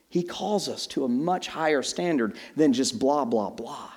He 0.09 0.25
calls 0.25 0.69
us 0.69 0.89
to 0.89 1.05
a 1.05 1.09
much 1.09 1.47
higher 1.47 1.83
standard 1.83 2.37
than 2.57 2.73
just 2.73 2.99
blah, 2.99 3.25
blah, 3.25 3.51
blah. 3.51 3.93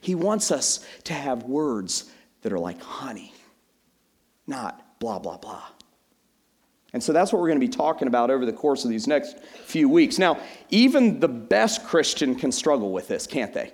He 0.00 0.14
wants 0.14 0.52
us 0.52 0.86
to 1.04 1.12
have 1.12 1.42
words 1.42 2.10
that 2.42 2.52
are 2.52 2.58
like 2.58 2.80
honey, 2.80 3.34
not 4.46 5.00
blah, 5.00 5.18
blah, 5.18 5.38
blah. 5.38 5.64
And 6.92 7.02
so 7.02 7.12
that's 7.12 7.32
what 7.32 7.40
we're 7.40 7.48
going 7.48 7.60
to 7.60 7.66
be 7.66 7.72
talking 7.72 8.08
about 8.08 8.30
over 8.30 8.46
the 8.46 8.52
course 8.52 8.84
of 8.84 8.90
these 8.90 9.06
next 9.06 9.38
few 9.40 9.88
weeks. 9.88 10.18
Now, 10.18 10.40
even 10.70 11.20
the 11.20 11.28
best 11.28 11.84
Christian 11.84 12.34
can 12.34 12.50
struggle 12.50 12.92
with 12.92 13.08
this, 13.08 13.26
can't 13.26 13.52
they? 13.52 13.72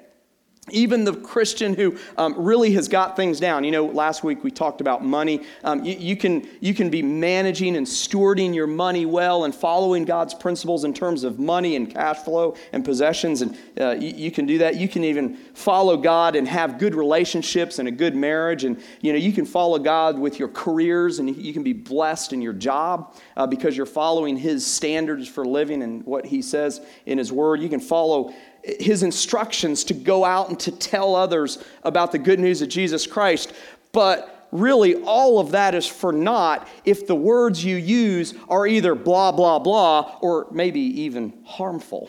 Even 0.71 1.05
the 1.05 1.13
Christian 1.13 1.75
who 1.75 1.99
um, 2.17 2.35
really 2.39 2.73
has 2.73 2.89
got 2.89 3.17
things 3.17 3.39
down. 3.39 3.65
You 3.65 3.71
know, 3.71 3.85
last 3.85 4.25
week 4.25 4.43
we 4.43 4.51
talked 4.51 4.81
about 4.81 5.05
money. 5.05 5.43
Um, 5.63 5.85
you, 5.85 5.95
you, 5.95 6.17
can, 6.17 6.49
you 6.61 6.73
can 6.73 6.89
be 6.89 7.03
managing 7.03 7.77
and 7.77 7.87
stewarding 7.87 8.55
your 8.55 8.67
money 8.67 9.05
well 9.05 9.45
and 9.45 9.55
following 9.55 10.07
God's 10.07 10.33
principles 10.33 10.85
in 10.85 10.95
terms 10.95 11.23
of 11.23 11.39
money 11.39 11.77
and 11.77 11.93
cash 11.93 12.19
flow 12.19 12.57
and 12.73 12.83
possessions. 12.83 13.43
And 13.43 13.59
uh, 13.79 13.91
you, 13.91 14.15
you, 14.15 14.31
can 14.31 14.47
do 14.47 14.57
that. 14.59 14.77
You 14.77 14.89
can 14.89 15.05
even 15.05 15.37
follow 15.53 15.99
God 15.99 16.35
and 16.35 16.49
have 16.49 16.79
good 16.79 16.95
relationships 16.95 17.79
and 17.79 17.87
a 17.87 17.93
good 17.93 18.17
marriage. 18.17 18.65
And, 18.65 18.83
you 19.03 19.13
know, 19.13 19.19
you 19.19 19.33
can 19.33 19.45
follow 19.45 19.79
God 19.79 20.19
with 20.19 20.39
your 20.39 20.49
careers 20.49 21.19
and 21.19 21.37
you 21.37 21.53
can 21.53 21.63
be 21.63 21.75
blessed 21.75 22.33
in 22.33 22.41
your 22.41 22.55
job 22.55 23.15
uh, 23.37 23.47
because 23.47 23.77
you're 23.77 23.85
following 23.85 24.39
His 24.39 24.67
standards 24.67 25.29
for 25.29 25.45
living 25.45 25.83
and 25.83 26.07
what 26.07 26.25
He 26.25 26.41
says 26.41 26.81
in 27.05 27.19
His 27.19 27.31
Word. 27.31 27.61
You 27.61 27.69
can 27.69 27.81
follow 27.81 28.33
his 28.65 29.03
instructions 29.03 29.85
to 29.85 29.95
go 29.95 30.25
out 30.25 30.49
and 30.49 30.59
to 30.61 30.73
tell 30.73 31.15
others 31.15 31.63
about 31.83 32.13
the 32.13 32.19
good 32.19 32.41
news 32.41 32.63
of 32.63 32.69
Jesus 32.69 33.07
Christ. 33.07 33.53
But 33.93 34.49
really, 34.51 34.95
all 35.03 35.39
of 35.39 35.51
that 35.51 35.75
is 35.75 35.87
for 35.87 36.13
naught 36.13 36.67
if 36.85 37.07
the 37.07 37.15
words 37.15 37.65
you 37.65 37.77
use 37.77 38.35
are 38.49 38.67
either 38.67 38.95
blah, 38.95 39.33
blah, 39.33 39.59
blah, 39.59 40.19
or 40.21 40.47
maybe 40.51 40.81
even 40.81 41.33
harmful. 41.45 42.09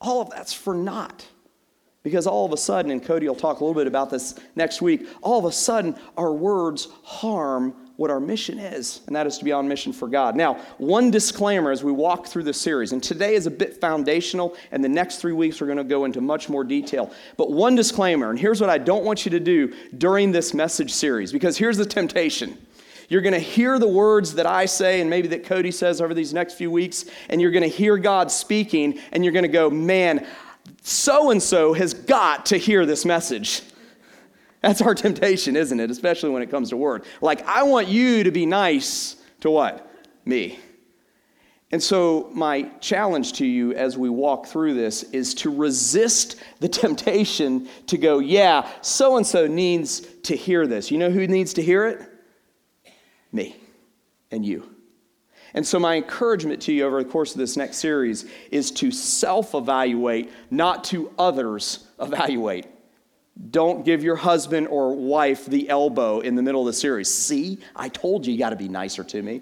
All 0.00 0.20
of 0.20 0.30
that's 0.30 0.52
for 0.52 0.74
naught. 0.74 1.24
Because 2.02 2.26
all 2.26 2.44
of 2.44 2.52
a 2.52 2.56
sudden, 2.56 2.90
and 2.90 3.00
Cody 3.00 3.28
will 3.28 3.36
talk 3.36 3.60
a 3.60 3.64
little 3.64 3.80
bit 3.80 3.86
about 3.86 4.10
this 4.10 4.34
next 4.56 4.82
week, 4.82 5.06
all 5.22 5.38
of 5.38 5.44
a 5.44 5.52
sudden, 5.52 5.94
our 6.16 6.32
words 6.32 6.88
harm 7.04 7.74
what 7.96 8.10
our 8.10 8.20
mission 8.20 8.58
is, 8.58 9.00
and 9.06 9.14
that 9.14 9.26
is 9.26 9.38
to 9.38 9.44
be 9.44 9.52
on 9.52 9.68
mission 9.68 9.92
for 9.92 10.08
God. 10.08 10.34
Now, 10.34 10.54
one 10.78 11.10
disclaimer 11.10 11.70
as 11.70 11.84
we 11.84 11.92
walk 11.92 12.26
through 12.26 12.44
the 12.44 12.54
series, 12.54 12.92
and 12.92 13.02
today 13.02 13.34
is 13.34 13.46
a 13.46 13.50
bit 13.50 13.80
foundational, 13.80 14.56
and 14.70 14.82
the 14.82 14.88
next 14.88 15.16
three 15.16 15.32
weeks 15.32 15.60
we're 15.60 15.66
going 15.66 15.78
to 15.78 15.84
go 15.84 16.04
into 16.04 16.20
much 16.20 16.48
more 16.48 16.64
detail. 16.64 17.12
But 17.36 17.52
one 17.52 17.74
disclaimer, 17.74 18.30
and 18.30 18.38
here's 18.38 18.60
what 18.60 18.70
I 18.70 18.78
don't 18.78 19.04
want 19.04 19.24
you 19.24 19.30
to 19.32 19.40
do 19.40 19.74
during 19.98 20.32
this 20.32 20.54
message 20.54 20.92
series, 20.92 21.32
because 21.32 21.56
here's 21.58 21.76
the 21.76 21.86
temptation. 21.86 22.58
You're 23.08 23.20
going 23.20 23.34
to 23.34 23.38
hear 23.38 23.78
the 23.78 23.88
words 23.88 24.34
that 24.34 24.46
I 24.46 24.64
say 24.64 25.00
and 25.02 25.10
maybe 25.10 25.28
that 25.28 25.44
Cody 25.44 25.70
says 25.70 26.00
over 26.00 26.14
these 26.14 26.32
next 26.32 26.54
few 26.54 26.70
weeks, 26.70 27.04
and 27.28 27.42
you're 27.42 27.50
going 27.50 27.62
to 27.62 27.68
hear 27.68 27.98
God 27.98 28.30
speaking, 28.30 28.98
and 29.12 29.22
you're 29.22 29.34
going 29.34 29.42
to 29.42 29.48
go, 29.48 29.68
man, 29.68 30.26
so 30.82 31.30
and 31.30 31.42
so 31.42 31.74
has 31.74 31.92
got 31.92 32.46
to 32.46 32.56
hear 32.56 32.86
this 32.86 33.04
message. 33.04 33.62
That's 34.62 34.80
our 34.80 34.94
temptation, 34.94 35.56
isn't 35.56 35.78
it? 35.78 35.90
Especially 35.90 36.30
when 36.30 36.42
it 36.42 36.50
comes 36.50 36.70
to 36.70 36.76
word. 36.76 37.04
Like, 37.20 37.46
I 37.46 37.64
want 37.64 37.88
you 37.88 38.22
to 38.24 38.30
be 38.30 38.46
nice 38.46 39.16
to 39.40 39.50
what? 39.50 39.90
Me. 40.24 40.58
And 41.72 41.82
so, 41.82 42.30
my 42.32 42.70
challenge 42.80 43.32
to 43.34 43.46
you 43.46 43.72
as 43.72 43.98
we 43.98 44.08
walk 44.08 44.46
through 44.46 44.74
this 44.74 45.04
is 45.04 45.34
to 45.36 45.50
resist 45.50 46.36
the 46.60 46.68
temptation 46.68 47.68
to 47.88 47.98
go, 47.98 48.20
yeah, 48.20 48.68
so 48.82 49.16
and 49.16 49.26
so 49.26 49.46
needs 49.46 50.00
to 50.24 50.36
hear 50.36 50.66
this. 50.66 50.90
You 50.90 50.98
know 50.98 51.10
who 51.10 51.26
needs 51.26 51.54
to 51.54 51.62
hear 51.62 51.86
it? 51.86 52.08
Me 53.32 53.56
and 54.30 54.44
you. 54.44 54.68
And 55.54 55.66
so, 55.66 55.78
my 55.78 55.96
encouragement 55.96 56.62
to 56.62 56.72
you 56.72 56.84
over 56.86 57.02
the 57.02 57.08
course 57.08 57.32
of 57.32 57.38
this 57.38 57.56
next 57.56 57.78
series 57.78 58.26
is 58.50 58.70
to 58.72 58.90
self 58.90 59.54
evaluate, 59.54 60.30
not 60.50 60.84
to 60.84 61.10
others 61.18 61.88
evaluate. 61.98 62.66
Don't 63.50 63.84
give 63.84 64.04
your 64.04 64.16
husband 64.16 64.68
or 64.68 64.94
wife 64.94 65.46
the 65.46 65.68
elbow 65.68 66.20
in 66.20 66.34
the 66.34 66.42
middle 66.42 66.60
of 66.60 66.66
the 66.66 66.72
series. 66.72 67.08
See, 67.08 67.58
I 67.74 67.88
told 67.88 68.26
you 68.26 68.32
you 68.32 68.38
got 68.38 68.50
to 68.50 68.56
be 68.56 68.68
nicer 68.68 69.04
to 69.04 69.22
me. 69.22 69.40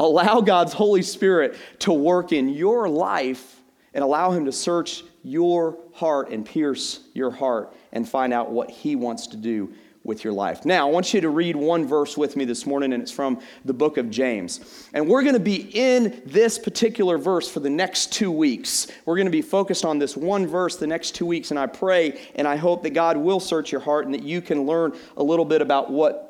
Allow 0.00 0.40
God's 0.40 0.72
Holy 0.72 1.02
Spirit 1.02 1.56
to 1.80 1.92
work 1.92 2.32
in 2.32 2.48
your 2.48 2.88
life 2.88 3.60
and 3.92 4.02
allow 4.02 4.30
Him 4.30 4.46
to 4.46 4.52
search 4.52 5.04
your 5.22 5.78
heart 5.92 6.30
and 6.30 6.46
pierce 6.46 7.00
your 7.12 7.30
heart 7.30 7.74
and 7.92 8.08
find 8.08 8.32
out 8.32 8.50
what 8.50 8.70
He 8.70 8.96
wants 8.96 9.26
to 9.28 9.36
do 9.36 9.72
with 10.06 10.24
your 10.24 10.32
life. 10.32 10.64
Now, 10.64 10.88
I 10.88 10.90
want 10.90 11.12
you 11.12 11.20
to 11.20 11.28
read 11.28 11.56
one 11.56 11.86
verse 11.86 12.16
with 12.16 12.36
me 12.36 12.44
this 12.44 12.64
morning, 12.64 12.92
and 12.92 13.02
it's 13.02 13.12
from 13.12 13.40
the 13.64 13.74
book 13.74 13.96
of 13.96 14.08
James. 14.08 14.88
And 14.94 15.08
we're 15.08 15.22
going 15.22 15.34
to 15.34 15.40
be 15.40 15.68
in 15.74 16.22
this 16.24 16.58
particular 16.58 17.18
verse 17.18 17.50
for 17.50 17.60
the 17.60 17.70
next 17.70 18.12
two 18.12 18.30
weeks. 18.30 18.86
We're 19.04 19.16
going 19.16 19.26
to 19.26 19.32
be 19.32 19.42
focused 19.42 19.84
on 19.84 19.98
this 19.98 20.16
one 20.16 20.46
verse 20.46 20.76
the 20.76 20.86
next 20.86 21.14
two 21.14 21.26
weeks, 21.26 21.50
and 21.50 21.58
I 21.58 21.66
pray 21.66 22.20
and 22.36 22.46
I 22.46 22.56
hope 22.56 22.82
that 22.84 22.90
God 22.90 23.16
will 23.16 23.40
search 23.40 23.72
your 23.72 23.80
heart 23.80 24.06
and 24.06 24.14
that 24.14 24.22
you 24.22 24.40
can 24.40 24.64
learn 24.64 24.96
a 25.16 25.22
little 25.22 25.44
bit 25.44 25.60
about 25.60 25.90
what 25.90 26.26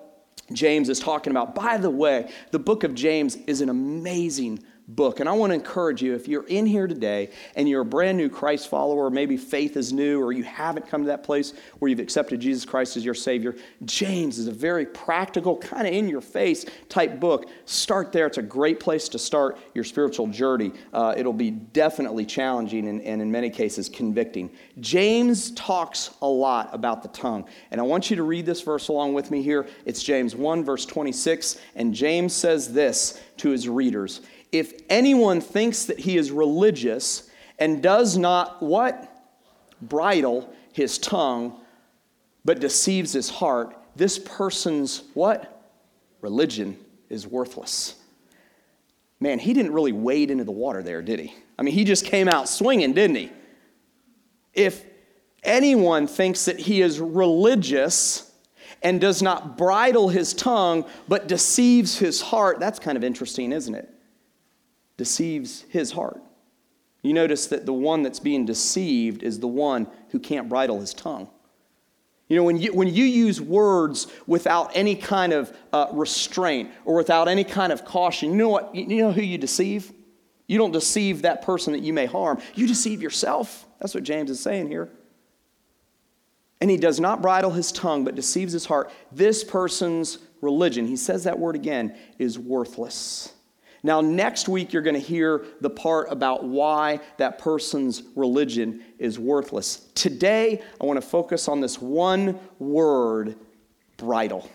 James 0.52 0.88
is 0.88 0.98
talking 0.98 1.30
about. 1.30 1.54
By 1.54 1.76
the 1.76 1.90
way, 1.90 2.30
the 2.52 2.58
book 2.58 2.84
of 2.84 2.94
James 2.94 3.36
is 3.46 3.60
an 3.60 3.68
amazing 3.68 4.62
book. 4.88 5.20
And 5.20 5.28
I 5.28 5.32
want 5.32 5.50
to 5.50 5.54
encourage 5.54 6.02
you 6.02 6.14
if 6.14 6.28
you're 6.28 6.46
in 6.46 6.64
here 6.64 6.86
today 6.86 7.30
and 7.56 7.68
you're 7.68 7.82
a 7.82 7.84
brand 7.84 8.16
new 8.16 8.28
Christ 8.28 8.68
follower, 8.68 9.10
maybe 9.10 9.36
faith 9.36 9.76
is 9.76 9.92
new, 9.92 10.22
or 10.22 10.32
you 10.32 10.44
haven't 10.44 10.86
come 10.86 11.02
to 11.02 11.08
that 11.08 11.24
place 11.24 11.54
where 11.78 11.88
you've 11.88 11.98
accepted 11.98 12.40
Jesus 12.40 12.64
Christ 12.64 12.96
as 12.96 13.04
your 13.04 13.14
Savior, 13.14 13.56
James 13.84 14.38
is 14.38 14.46
a 14.46 14.52
very 14.52 14.86
practical, 14.86 15.56
kind 15.56 15.86
of 15.86 15.92
in 15.92 16.08
your 16.08 16.20
face 16.20 16.66
type 16.88 17.18
book. 17.18 17.46
Start 17.64 18.12
there. 18.12 18.26
It's 18.26 18.38
a 18.38 18.42
great 18.42 18.78
place 18.78 19.08
to 19.08 19.18
start 19.18 19.58
your 19.74 19.84
spiritual 19.84 20.28
journey. 20.28 20.72
Uh, 20.92 21.14
it'll 21.16 21.32
be 21.32 21.50
definitely 21.50 22.24
challenging 22.24 22.88
and, 22.88 23.02
and 23.02 23.20
in 23.20 23.30
many 23.30 23.50
cases 23.50 23.88
convicting. 23.88 24.50
James 24.80 25.50
talks 25.52 26.10
a 26.22 26.28
lot 26.28 26.70
about 26.72 27.02
the 27.02 27.08
tongue. 27.08 27.44
And 27.70 27.80
I 27.80 27.84
want 27.84 28.10
you 28.10 28.16
to 28.16 28.22
read 28.22 28.46
this 28.46 28.60
verse 28.62 28.88
along 28.88 29.14
with 29.14 29.30
me 29.30 29.42
here. 29.42 29.66
It's 29.84 30.02
James 30.02 30.36
1, 30.36 30.64
verse 30.64 30.86
26. 30.86 31.58
And 31.74 31.92
James 31.92 32.32
says 32.32 32.72
this 32.72 33.20
to 33.38 33.50
his 33.50 33.68
readers. 33.68 34.20
If 34.52 34.72
anyone 34.88 35.40
thinks 35.40 35.84
that 35.84 35.98
he 35.98 36.16
is 36.16 36.30
religious 36.30 37.30
and 37.58 37.82
does 37.82 38.16
not 38.16 38.62
what? 38.62 39.12
Bridle 39.82 40.52
his 40.72 40.98
tongue, 40.98 41.60
but 42.44 42.60
deceives 42.60 43.12
his 43.12 43.28
heart, 43.28 43.76
this 43.96 44.18
person's 44.18 45.02
what? 45.14 45.68
Religion 46.20 46.76
is 47.08 47.26
worthless. 47.26 47.96
Man, 49.20 49.38
he 49.38 49.54
didn't 49.54 49.72
really 49.72 49.92
wade 49.92 50.30
into 50.30 50.44
the 50.44 50.52
water 50.52 50.82
there, 50.82 51.02
did 51.02 51.18
he? 51.18 51.34
I 51.58 51.62
mean, 51.62 51.74
he 51.74 51.84
just 51.84 52.04
came 52.04 52.28
out 52.28 52.48
swinging, 52.48 52.92
didn't 52.92 53.16
he? 53.16 53.32
If 54.52 54.84
anyone 55.42 56.06
thinks 56.06 56.44
that 56.46 56.58
he 56.58 56.82
is 56.82 57.00
religious 57.00 58.30
and 58.82 59.00
does 59.00 59.22
not 59.22 59.56
bridle 59.56 60.08
his 60.08 60.34
tongue, 60.34 60.84
but 61.08 61.28
deceives 61.28 61.98
his 61.98 62.20
heart, 62.20 62.60
that's 62.60 62.78
kind 62.78 62.96
of 62.96 63.04
interesting, 63.04 63.52
isn't 63.52 63.74
it? 63.74 63.88
Deceives 64.96 65.64
his 65.68 65.92
heart. 65.92 66.20
You 67.02 67.12
notice 67.12 67.46
that 67.48 67.66
the 67.66 67.72
one 67.72 68.02
that's 68.02 68.20
being 68.20 68.44
deceived 68.44 69.22
is 69.22 69.38
the 69.38 69.46
one 69.46 69.86
who 70.10 70.18
can't 70.18 70.48
bridle 70.48 70.80
his 70.80 70.92
tongue. 70.92 71.28
You 72.28 72.36
know, 72.36 72.42
when 72.42 72.56
you, 72.56 72.72
when 72.72 72.88
you 72.88 73.04
use 73.04 73.40
words 73.40 74.08
without 74.26 74.72
any 74.74 74.96
kind 74.96 75.32
of 75.32 75.56
uh, 75.72 75.86
restraint 75.92 76.70
or 76.84 76.96
without 76.96 77.28
any 77.28 77.44
kind 77.44 77.72
of 77.72 77.84
caution, 77.84 78.30
you 78.30 78.36
know 78.36 78.48
what? 78.48 78.74
You 78.74 78.86
know 78.86 79.12
who 79.12 79.22
you 79.22 79.38
deceive? 79.38 79.92
You 80.48 80.58
don't 80.58 80.72
deceive 80.72 81.22
that 81.22 81.42
person 81.42 81.72
that 81.72 81.82
you 81.82 81.92
may 81.92 82.06
harm. 82.06 82.40
You 82.54 82.66
deceive 82.66 83.00
yourself. 83.00 83.66
That's 83.80 83.94
what 83.94 84.02
James 84.02 84.30
is 84.30 84.40
saying 84.40 84.68
here. 84.68 84.90
And 86.60 86.70
he 86.70 86.76
does 86.76 86.98
not 86.98 87.22
bridle 87.22 87.50
his 87.52 87.70
tongue, 87.70 88.04
but 88.04 88.14
deceives 88.14 88.52
his 88.52 88.64
heart. 88.64 88.90
This 89.12 89.44
person's 89.44 90.18
religion, 90.40 90.86
he 90.86 90.96
says 90.96 91.24
that 91.24 91.38
word 91.38 91.54
again, 91.54 91.96
is 92.18 92.38
worthless. 92.38 93.32
Now, 93.86 94.00
next 94.00 94.48
week, 94.48 94.72
you're 94.72 94.82
going 94.82 94.94
to 94.94 95.00
hear 95.00 95.44
the 95.60 95.70
part 95.70 96.10
about 96.10 96.42
why 96.42 96.98
that 97.18 97.38
person's 97.38 98.02
religion 98.16 98.82
is 98.98 99.16
worthless. 99.16 99.86
Today, 99.94 100.60
I 100.80 100.84
want 100.84 101.00
to 101.00 101.06
focus 101.06 101.46
on 101.46 101.60
this 101.60 101.80
one 101.80 102.40
word 102.58 103.36
bridle. 103.96 104.50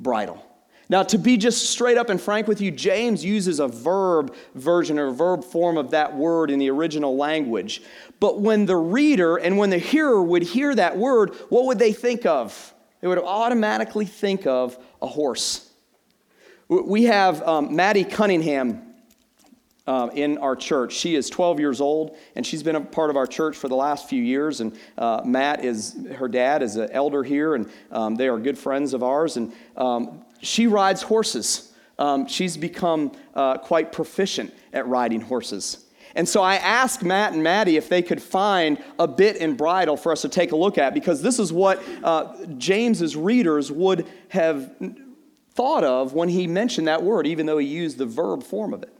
Bridle. 0.00 0.44
Now, 0.88 1.04
to 1.04 1.16
be 1.16 1.36
just 1.36 1.70
straight 1.70 1.96
up 1.96 2.10
and 2.10 2.20
frank 2.20 2.48
with 2.48 2.60
you, 2.60 2.72
James 2.72 3.24
uses 3.24 3.60
a 3.60 3.68
verb 3.68 4.34
version 4.56 4.98
or 4.98 5.12
verb 5.12 5.44
form 5.44 5.76
of 5.76 5.92
that 5.92 6.16
word 6.16 6.50
in 6.50 6.58
the 6.58 6.70
original 6.70 7.16
language. 7.16 7.82
But 8.18 8.40
when 8.40 8.66
the 8.66 8.76
reader 8.76 9.36
and 9.36 9.58
when 9.58 9.70
the 9.70 9.78
hearer 9.78 10.20
would 10.20 10.42
hear 10.42 10.74
that 10.74 10.98
word, 10.98 11.30
what 11.50 11.66
would 11.66 11.78
they 11.78 11.92
think 11.92 12.26
of? 12.26 12.74
They 13.00 13.06
would 13.06 13.18
automatically 13.18 14.06
think 14.06 14.44
of 14.44 14.76
a 15.00 15.06
horse. 15.06 15.63
We 16.68 17.04
have 17.04 17.42
um, 17.42 17.76
Maddie 17.76 18.04
Cunningham 18.04 18.94
uh, 19.86 20.08
in 20.14 20.38
our 20.38 20.56
church. 20.56 20.94
She 20.94 21.14
is 21.14 21.28
12 21.28 21.60
years 21.60 21.80
old, 21.80 22.16
and 22.36 22.46
she's 22.46 22.62
been 22.62 22.76
a 22.76 22.80
part 22.80 23.10
of 23.10 23.16
our 23.16 23.26
church 23.26 23.56
for 23.56 23.68
the 23.68 23.76
last 23.76 24.08
few 24.08 24.22
years. 24.22 24.60
And 24.60 24.78
uh, 24.96 25.20
Matt 25.26 25.62
is 25.62 25.94
her 26.16 26.26
dad 26.26 26.62
is 26.62 26.76
an 26.76 26.90
elder 26.90 27.22
here, 27.22 27.54
and 27.54 27.70
um, 27.90 28.14
they 28.14 28.28
are 28.28 28.38
good 28.38 28.56
friends 28.56 28.94
of 28.94 29.02
ours. 29.02 29.36
And 29.36 29.52
um, 29.76 30.24
she 30.40 30.66
rides 30.66 31.02
horses. 31.02 31.72
Um, 31.98 32.26
she's 32.26 32.56
become 32.56 33.12
uh, 33.34 33.58
quite 33.58 33.92
proficient 33.92 34.52
at 34.72 34.86
riding 34.86 35.20
horses. 35.20 35.84
And 36.16 36.28
so 36.28 36.42
I 36.42 36.56
asked 36.56 37.02
Matt 37.02 37.32
and 37.32 37.42
Maddie 37.42 37.76
if 37.76 37.88
they 37.88 38.00
could 38.00 38.22
find 38.22 38.82
a 38.98 39.06
bit 39.06 39.36
in 39.36 39.54
bridle 39.54 39.96
for 39.96 40.12
us 40.12 40.22
to 40.22 40.28
take 40.28 40.52
a 40.52 40.56
look 40.56 40.78
at, 40.78 40.94
because 40.94 41.20
this 41.20 41.38
is 41.38 41.52
what 41.52 41.82
uh, 42.02 42.34
James's 42.56 43.16
readers 43.16 43.70
would 43.70 44.06
have 44.28 44.72
thought 45.54 45.84
of 45.84 46.12
when 46.12 46.28
he 46.28 46.46
mentioned 46.46 46.88
that 46.88 47.02
word, 47.02 47.26
even 47.26 47.46
though 47.46 47.58
he 47.58 47.66
used 47.66 47.98
the 47.98 48.06
verb 48.06 48.42
form 48.42 48.74
of 48.74 48.82
it. 48.82 48.90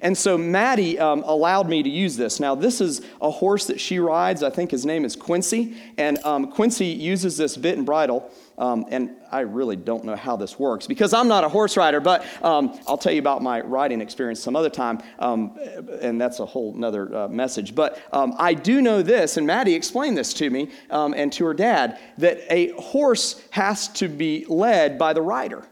And 0.00 0.18
so 0.18 0.36
Maddie 0.36 0.98
um, 0.98 1.22
allowed 1.24 1.68
me 1.68 1.82
to 1.82 1.88
use 1.88 2.16
this. 2.16 2.40
Now, 2.40 2.56
this 2.56 2.80
is 2.80 3.02
a 3.20 3.30
horse 3.30 3.66
that 3.66 3.80
she 3.80 4.00
rides. 4.00 4.42
I 4.42 4.50
think 4.50 4.70
his 4.70 4.84
name 4.84 5.04
is 5.04 5.14
Quincy. 5.14 5.76
And 5.96 6.18
um, 6.24 6.50
Quincy 6.50 6.86
uses 6.86 7.36
this 7.36 7.56
bit 7.56 7.76
and 7.76 7.86
bridle. 7.86 8.30
Um, 8.58 8.84
and 8.88 9.12
I 9.30 9.40
really 9.40 9.76
don't 9.76 10.04
know 10.04 10.16
how 10.16 10.36
this 10.36 10.58
works 10.58 10.86
because 10.86 11.14
I'm 11.14 11.28
not 11.28 11.44
a 11.44 11.48
horse 11.48 11.76
rider, 11.76 12.00
but 12.00 12.26
um, 12.42 12.78
I'll 12.86 12.98
tell 12.98 13.12
you 13.12 13.20
about 13.20 13.42
my 13.42 13.60
riding 13.60 14.00
experience 14.00 14.40
some 14.40 14.56
other 14.56 14.68
time, 14.68 15.00
um, 15.18 15.58
and 16.00 16.20
that's 16.20 16.38
a 16.38 16.46
whole 16.46 16.74
nother 16.74 17.14
uh, 17.16 17.28
message. 17.28 17.74
But 17.74 17.98
um, 18.12 18.34
I 18.38 18.52
do 18.54 18.82
know 18.82 19.02
this, 19.02 19.36
and 19.38 19.46
Maddie 19.46 19.74
explained 19.74 20.18
this 20.18 20.34
to 20.34 20.50
me 20.50 20.70
and 20.90 21.32
to 21.32 21.46
her 21.46 21.54
dad, 21.54 21.98
that 22.18 22.40
a 22.50 22.72
horse 22.72 23.42
has 23.50 23.88
to 23.88 24.06
be 24.06 24.44
led 24.48 24.98
by 24.98 25.14
the 25.14 25.22
rider. 25.22 25.64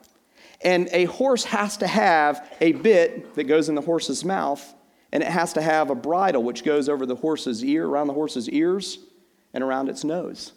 And 0.62 0.88
a 0.92 1.04
horse 1.06 1.44
has 1.44 1.78
to 1.78 1.86
have 1.86 2.46
a 2.60 2.72
bit 2.72 3.34
that 3.34 3.44
goes 3.44 3.68
in 3.68 3.74
the 3.74 3.80
horse's 3.80 4.24
mouth, 4.24 4.74
and 5.12 5.22
it 5.22 5.28
has 5.28 5.54
to 5.54 5.62
have 5.62 5.90
a 5.90 5.94
bridle 5.94 6.42
which 6.42 6.64
goes 6.64 6.88
over 6.88 7.06
the 7.06 7.16
horse's 7.16 7.64
ear, 7.64 7.86
around 7.86 8.08
the 8.08 8.12
horse's 8.12 8.48
ears, 8.48 8.98
and 9.54 9.64
around 9.64 9.88
its 9.88 10.04
nose. 10.04 10.52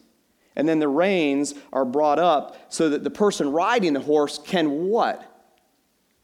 And 0.56 0.68
then 0.68 0.80
the 0.80 0.88
reins 0.88 1.56
are 1.72 1.86
brought 1.86 2.20
up 2.20 2.58
so 2.70 2.90
that 2.90 3.04
the 3.04 3.10
person 3.10 3.52
riding 3.52 3.94
the 3.94 4.00
horse 4.00 4.40
can 4.44 4.88
what? 4.88 5.24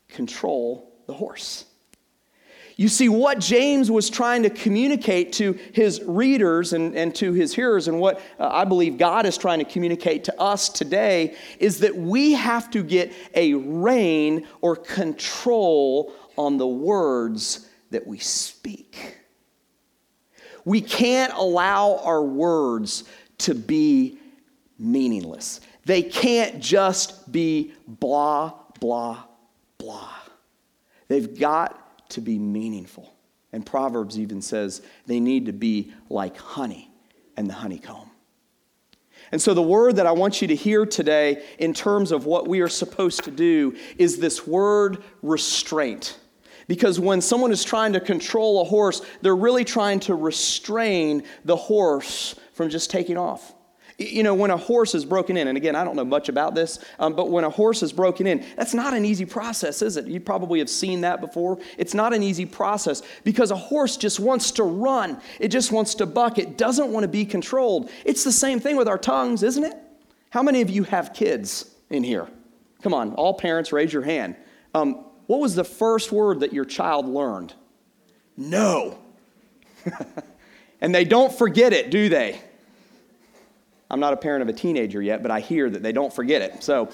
Control 0.07 0.93
the 1.07 1.13
horse. 1.13 1.65
You 2.79 2.87
see, 2.87 3.09
what 3.09 3.39
James 3.39 3.91
was 3.91 4.09
trying 4.09 4.43
to 4.43 4.49
communicate 4.49 5.33
to 5.33 5.59
his 5.73 6.01
readers 6.01 6.71
and, 6.71 6.95
and 6.95 7.13
to 7.15 7.33
his 7.33 7.53
hearers, 7.53 7.89
and 7.89 7.99
what 7.99 8.21
uh, 8.39 8.47
I 8.47 8.63
believe 8.63 8.97
God 8.97 9.25
is 9.25 9.37
trying 9.37 9.59
to 9.59 9.65
communicate 9.65 10.23
to 10.23 10.39
us 10.39 10.69
today, 10.69 11.35
is 11.59 11.79
that 11.79 11.93
we 11.93 12.31
have 12.31 12.71
to 12.71 12.81
get 12.81 13.11
a 13.35 13.53
rein 13.53 14.47
or 14.61 14.77
control 14.77 16.13
on 16.37 16.57
the 16.57 16.65
words 16.65 17.67
that 17.91 18.07
we 18.07 18.17
speak. 18.17 19.17
We 20.63 20.79
can't 20.79 21.33
allow 21.33 21.97
our 21.97 22.23
words 22.23 23.03
to 23.39 23.55
be 23.55 24.19
meaningless. 24.77 25.59
They 25.83 26.01
can't 26.01 26.61
just 26.61 27.29
be 27.29 27.73
blah, 27.85 28.53
blah, 28.79 29.21
blah. 29.79 30.13
They've 31.09 31.37
got 31.37 31.87
to 32.09 32.21
be 32.21 32.37
meaningful. 32.39 33.13
And 33.51 33.65
Proverbs 33.65 34.19
even 34.19 34.41
says 34.41 34.81
they 35.07 35.19
need 35.19 35.47
to 35.47 35.53
be 35.53 35.93
like 36.09 36.37
honey 36.37 36.91
and 37.35 37.49
the 37.49 37.53
honeycomb. 37.53 38.09
And 39.31 39.41
so, 39.41 39.53
the 39.53 39.61
word 39.61 39.97
that 39.97 40.07
I 40.07 40.11
want 40.11 40.41
you 40.41 40.47
to 40.47 40.55
hear 40.55 40.85
today, 40.85 41.43
in 41.59 41.73
terms 41.73 42.11
of 42.11 42.25
what 42.25 42.47
we 42.47 42.61
are 42.61 42.69
supposed 42.69 43.23
to 43.25 43.31
do, 43.31 43.75
is 43.97 44.17
this 44.17 44.47
word 44.47 45.03
restraint. 45.21 46.17
Because 46.67 46.99
when 46.99 47.21
someone 47.21 47.51
is 47.51 47.63
trying 47.63 47.93
to 47.93 47.99
control 47.99 48.61
a 48.61 48.63
horse, 48.63 49.01
they're 49.21 49.35
really 49.35 49.65
trying 49.65 49.99
to 50.01 50.15
restrain 50.15 51.23
the 51.43 51.55
horse 51.55 52.35
from 52.53 52.69
just 52.69 52.89
taking 52.89 53.17
off. 53.17 53.53
You 53.99 54.23
know, 54.23 54.33
when 54.33 54.49
a 54.49 54.55
horse 54.55 54.95
is 54.95 55.03
broken 55.03 55.35
in, 55.35 55.49
and 55.49 55.57
again, 55.57 55.75
I 55.75 55.83
don't 55.83 55.97
know 55.97 56.05
much 56.05 56.29
about 56.29 56.55
this, 56.55 56.79
um, 56.99 57.15
but 57.15 57.29
when 57.29 57.43
a 57.43 57.49
horse 57.49 57.83
is 57.83 57.91
broken 57.91 58.27
in, 58.27 58.45
that's 58.55 58.73
not 58.73 58.93
an 58.93 59.03
easy 59.03 59.25
process, 59.25 59.81
is 59.81 59.97
it? 59.97 60.07
You 60.07 60.21
probably 60.21 60.59
have 60.59 60.69
seen 60.69 61.01
that 61.01 61.19
before. 61.19 61.59
It's 61.77 61.93
not 61.93 62.13
an 62.13 62.23
easy 62.23 62.45
process 62.45 63.01
because 63.25 63.51
a 63.51 63.57
horse 63.57 63.97
just 63.97 64.21
wants 64.21 64.51
to 64.51 64.63
run, 64.63 65.19
it 65.39 65.49
just 65.49 65.73
wants 65.73 65.95
to 65.95 66.05
buck, 66.05 66.37
it 66.37 66.57
doesn't 66.57 66.93
want 66.93 67.03
to 67.03 67.09
be 67.09 67.25
controlled. 67.25 67.91
It's 68.05 68.23
the 68.23 68.31
same 68.31 68.61
thing 68.61 68.77
with 68.77 68.87
our 68.87 68.97
tongues, 68.97 69.43
isn't 69.43 69.65
it? 69.65 69.75
How 70.29 70.43
many 70.43 70.61
of 70.61 70.69
you 70.69 70.83
have 70.83 71.13
kids 71.13 71.75
in 71.89 72.03
here? 72.03 72.27
Come 72.81 72.93
on, 72.93 73.13
all 73.15 73.33
parents, 73.33 73.73
raise 73.73 73.91
your 73.91 74.03
hand. 74.03 74.37
Um, 74.73 75.05
what 75.27 75.41
was 75.41 75.55
the 75.55 75.65
first 75.65 76.11
word 76.11 76.39
that 76.39 76.53
your 76.53 76.65
child 76.65 77.05
learned? 77.05 77.53
No. 78.37 78.97
and 80.81 80.95
they 80.95 81.03
don't 81.03 81.33
forget 81.33 81.73
it, 81.73 81.91
do 81.91 82.07
they? 82.07 82.39
I'm 83.89 83.99
not 83.99 84.13
a 84.13 84.17
parent 84.17 84.41
of 84.43 84.49
a 84.49 84.53
teenager 84.53 85.01
yet, 85.01 85.21
but 85.21 85.31
I 85.31 85.39
hear 85.39 85.69
that 85.69 85.81
they 85.81 85.91
don't 85.91 86.13
forget 86.13 86.41
it. 86.41 86.63
So 86.63 86.89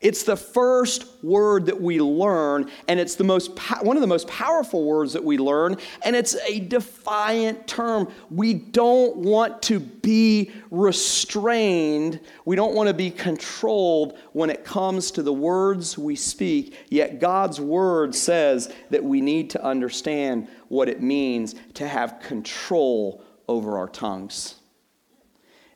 it's 0.00 0.22
the 0.22 0.36
first 0.36 1.22
word 1.22 1.66
that 1.66 1.78
we 1.78 2.00
learn, 2.00 2.70
and 2.88 2.98
it's 2.98 3.16
the 3.16 3.24
most 3.24 3.58
one 3.82 3.98
of 3.98 4.00
the 4.00 4.06
most 4.06 4.26
powerful 4.28 4.86
words 4.86 5.12
that 5.12 5.22
we 5.22 5.36
learn, 5.36 5.76
and 6.02 6.16
it's 6.16 6.34
a 6.48 6.60
defiant 6.60 7.66
term. 7.66 8.10
We 8.30 8.54
don't 8.54 9.16
want 9.16 9.60
to 9.64 9.78
be 9.78 10.52
restrained. 10.70 12.18
We 12.46 12.56
don't 12.56 12.74
want 12.74 12.88
to 12.88 12.94
be 12.94 13.10
controlled 13.10 14.16
when 14.32 14.48
it 14.48 14.64
comes 14.64 15.10
to 15.12 15.22
the 15.22 15.34
words 15.34 15.98
we 15.98 16.16
speak. 16.16 16.78
Yet 16.88 17.20
God's 17.20 17.60
word 17.60 18.14
says 18.14 18.72
that 18.88 19.04
we 19.04 19.20
need 19.20 19.50
to 19.50 19.62
understand 19.62 20.48
what 20.68 20.88
it 20.88 21.02
means 21.02 21.56
to 21.74 21.86
have 21.86 22.20
control 22.20 23.22
over 23.48 23.76
our 23.76 23.88
tongues. 23.88 24.59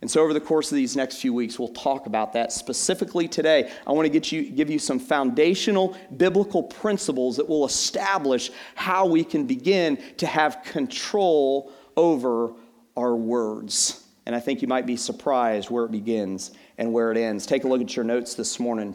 And 0.05 0.11
so, 0.11 0.21
over 0.21 0.35
the 0.35 0.41
course 0.41 0.71
of 0.71 0.77
these 0.77 0.97
next 0.97 1.17
few 1.17 1.33
weeks, 1.33 1.59
we'll 1.59 1.69
talk 1.69 2.05
about 2.05 2.35
that. 2.35 2.53
Specifically 2.53 3.27
today, 3.27 3.73
I 3.87 3.93
want 3.93 4.05
to 4.05 4.11
get 4.11 4.31
you, 4.31 4.51
give 4.51 4.69
you 4.69 4.79
some 4.79 4.99
foundational 4.99 5.97
biblical 6.19 6.63
principles 6.63 7.39
that 7.39 7.49
will 7.49 7.65
establish 7.65 8.51
how 8.75 9.07
we 9.07 9.25
can 9.25 9.47
begin 9.47 9.97
to 10.19 10.27
have 10.27 10.63
control 10.63 11.73
over 11.97 12.53
our 12.99 13.17
words. 13.17 14.05
And 14.27 14.37
I 14.37 14.41
think 14.41 14.61
you 14.61 14.69
might 14.69 14.85
be 14.85 14.99
surprised 14.99 15.71
where 15.71 15.87
it 15.87 15.91
begins 15.91 16.51
and 16.77 16.93
where 16.93 17.11
it 17.11 17.17
ends. 17.17 17.47
Take 17.47 17.65
a 17.65 17.69
look 17.69 17.81
at 17.81 17.97
your 17.97 18.05
notes 18.05 18.35
this 18.35 18.61
morning. 18.61 18.95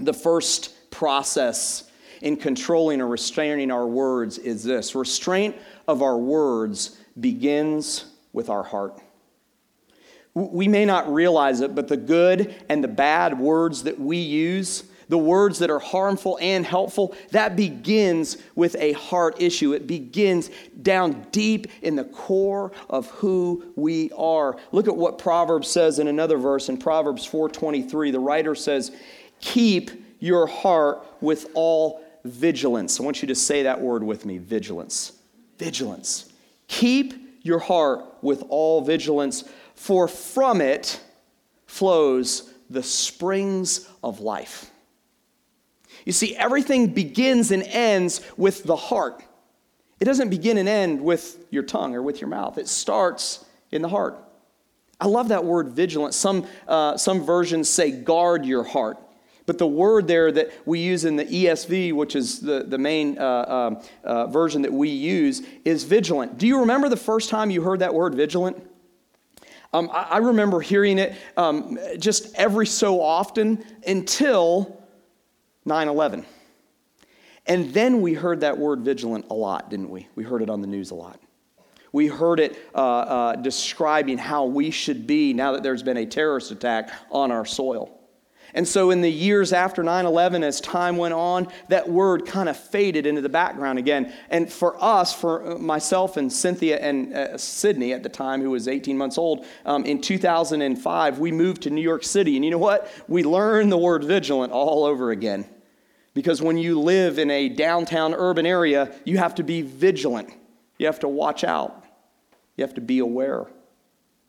The 0.00 0.12
first 0.12 0.90
process 0.90 1.90
in 2.20 2.36
controlling 2.36 3.00
or 3.00 3.06
restraining 3.06 3.70
our 3.70 3.86
words 3.86 4.36
is 4.36 4.62
this 4.62 4.94
restraint 4.94 5.56
of 5.88 6.02
our 6.02 6.18
words 6.18 6.98
begins 7.18 8.04
with 8.34 8.50
our 8.50 8.62
heart. 8.62 9.01
We 10.34 10.66
may 10.66 10.84
not 10.84 11.12
realize 11.12 11.60
it, 11.60 11.74
but 11.74 11.88
the 11.88 11.96
good 11.96 12.54
and 12.68 12.82
the 12.82 12.88
bad 12.88 13.38
words 13.38 13.82
that 13.82 14.00
we 14.00 14.16
use, 14.16 14.84
the 15.10 15.18
words 15.18 15.58
that 15.58 15.68
are 15.68 15.78
harmful 15.78 16.38
and 16.40 16.64
helpful, 16.64 17.14
that 17.32 17.54
begins 17.54 18.38
with 18.54 18.74
a 18.78 18.92
heart 18.92 19.42
issue. 19.42 19.74
It 19.74 19.86
begins 19.86 20.48
down 20.80 21.26
deep 21.32 21.66
in 21.82 21.96
the 21.96 22.04
core 22.04 22.72
of 22.88 23.10
who 23.10 23.72
we 23.76 24.10
are. 24.16 24.56
Look 24.72 24.88
at 24.88 24.96
what 24.96 25.18
Proverbs 25.18 25.68
says 25.68 25.98
in 25.98 26.08
another 26.08 26.38
verse 26.38 26.70
in 26.70 26.78
Proverbs 26.78 27.26
4:23. 27.26 28.10
The 28.10 28.18
writer 28.18 28.54
says, 28.54 28.90
"Keep 29.42 29.90
your 30.18 30.46
heart 30.46 31.04
with 31.20 31.46
all 31.52 32.00
vigilance." 32.24 32.98
I 32.98 33.02
want 33.02 33.20
you 33.20 33.28
to 33.28 33.34
say 33.34 33.64
that 33.64 33.82
word 33.82 34.02
with 34.02 34.24
me, 34.24 34.38
vigilance. 34.38 35.12
Vigilance. 35.58 36.24
Keep 36.68 37.12
your 37.42 37.58
heart 37.58 38.06
with 38.22 38.44
all 38.48 38.80
vigilance 38.80 39.44
for 39.82 40.06
from 40.06 40.60
it 40.60 41.00
flows 41.66 42.54
the 42.70 42.84
springs 42.84 43.88
of 44.04 44.20
life. 44.20 44.70
You 46.04 46.12
see, 46.12 46.36
everything 46.36 46.94
begins 46.94 47.50
and 47.50 47.64
ends 47.64 48.20
with 48.36 48.62
the 48.62 48.76
heart. 48.76 49.24
It 49.98 50.04
doesn't 50.04 50.28
begin 50.28 50.56
and 50.56 50.68
end 50.68 51.00
with 51.00 51.44
your 51.50 51.64
tongue 51.64 51.96
or 51.96 52.02
with 52.02 52.20
your 52.20 52.30
mouth, 52.30 52.58
it 52.58 52.68
starts 52.68 53.44
in 53.72 53.82
the 53.82 53.88
heart. 53.88 54.16
I 55.00 55.08
love 55.08 55.30
that 55.30 55.44
word 55.44 55.70
vigilant. 55.70 56.14
Some, 56.14 56.46
uh, 56.68 56.96
some 56.96 57.24
versions 57.24 57.68
say 57.68 57.90
guard 57.90 58.46
your 58.46 58.62
heart. 58.62 58.98
But 59.46 59.58
the 59.58 59.66
word 59.66 60.06
there 60.06 60.30
that 60.30 60.52
we 60.64 60.78
use 60.78 61.04
in 61.04 61.16
the 61.16 61.24
ESV, 61.24 61.92
which 61.92 62.14
is 62.14 62.38
the, 62.38 62.62
the 62.62 62.78
main 62.78 63.18
uh, 63.18 63.70
um, 63.72 63.82
uh, 64.04 64.28
version 64.28 64.62
that 64.62 64.72
we 64.72 64.90
use, 64.90 65.42
is 65.64 65.82
vigilant. 65.82 66.38
Do 66.38 66.46
you 66.46 66.60
remember 66.60 66.88
the 66.88 66.96
first 66.96 67.30
time 67.30 67.50
you 67.50 67.62
heard 67.62 67.80
that 67.80 67.92
word 67.92 68.14
vigilant? 68.14 68.64
Um, 69.72 69.90
I, 69.92 70.02
I, 70.02 70.18
remember 70.18 70.60
hearing 70.60 70.98
it 70.98 71.14
um, 71.36 71.78
just 71.98 72.34
every 72.34 72.66
so 72.66 73.00
often 73.00 73.64
until 73.86 74.82
9 75.64 75.88
11. 75.88 76.26
And 77.46 77.72
then 77.72 78.02
we 78.02 78.14
heard 78.14 78.40
that 78.40 78.58
word 78.58 78.80
vigilant 78.80 79.26
a 79.30 79.34
lot, 79.34 79.70
didn't 79.70 79.90
we? 79.90 80.08
We 80.14 80.24
heard 80.24 80.42
it 80.42 80.50
on 80.50 80.60
the 80.60 80.66
news 80.66 80.90
a 80.90 80.94
lot. 80.94 81.18
We 81.92 82.06
heard 82.06 82.40
it 82.40 82.58
uh, 82.74 82.78
uh, 82.78 83.36
describing 83.36 84.18
how 84.18 84.46
we 84.46 84.70
should 84.70 85.06
be 85.06 85.32
now 85.32 85.52
that 85.52 85.62
there's 85.62 85.82
been 85.82 85.98
a 85.98 86.06
terrorist 86.06 86.50
attack 86.50 86.90
on 87.10 87.30
our 87.30 87.44
soil. 87.44 88.01
And 88.54 88.68
so, 88.68 88.90
in 88.90 89.00
the 89.00 89.10
years 89.10 89.52
after 89.52 89.82
9 89.82 90.04
11, 90.04 90.44
as 90.44 90.60
time 90.60 90.96
went 90.96 91.14
on, 91.14 91.48
that 91.68 91.88
word 91.88 92.26
kind 92.26 92.48
of 92.48 92.56
faded 92.56 93.06
into 93.06 93.20
the 93.22 93.28
background 93.28 93.78
again. 93.78 94.12
And 94.28 94.52
for 94.52 94.76
us, 94.82 95.14
for 95.14 95.58
myself 95.58 96.16
and 96.16 96.30
Cynthia 96.30 96.78
and 96.78 97.14
uh, 97.14 97.38
Sydney 97.38 97.92
at 97.92 98.02
the 98.02 98.08
time, 98.10 98.42
who 98.42 98.50
was 98.50 98.68
18 98.68 98.98
months 98.98 99.16
old, 99.16 99.46
um, 99.64 99.84
in 99.84 100.00
2005, 100.00 101.18
we 101.18 101.32
moved 101.32 101.62
to 101.62 101.70
New 101.70 101.80
York 101.80 102.04
City. 102.04 102.36
And 102.36 102.44
you 102.44 102.50
know 102.50 102.58
what? 102.58 102.90
We 103.08 103.24
learned 103.24 103.72
the 103.72 103.78
word 103.78 104.04
vigilant 104.04 104.52
all 104.52 104.84
over 104.84 105.10
again. 105.10 105.46
Because 106.14 106.42
when 106.42 106.58
you 106.58 106.78
live 106.78 107.18
in 107.18 107.30
a 107.30 107.48
downtown 107.48 108.12
urban 108.12 108.44
area, 108.44 108.94
you 109.04 109.16
have 109.18 109.34
to 109.36 109.42
be 109.42 109.62
vigilant, 109.62 110.28
you 110.78 110.86
have 110.86 111.00
to 111.00 111.08
watch 111.08 111.42
out, 111.42 111.84
you 112.56 112.64
have 112.64 112.74
to 112.74 112.82
be 112.82 112.98
aware. 112.98 113.46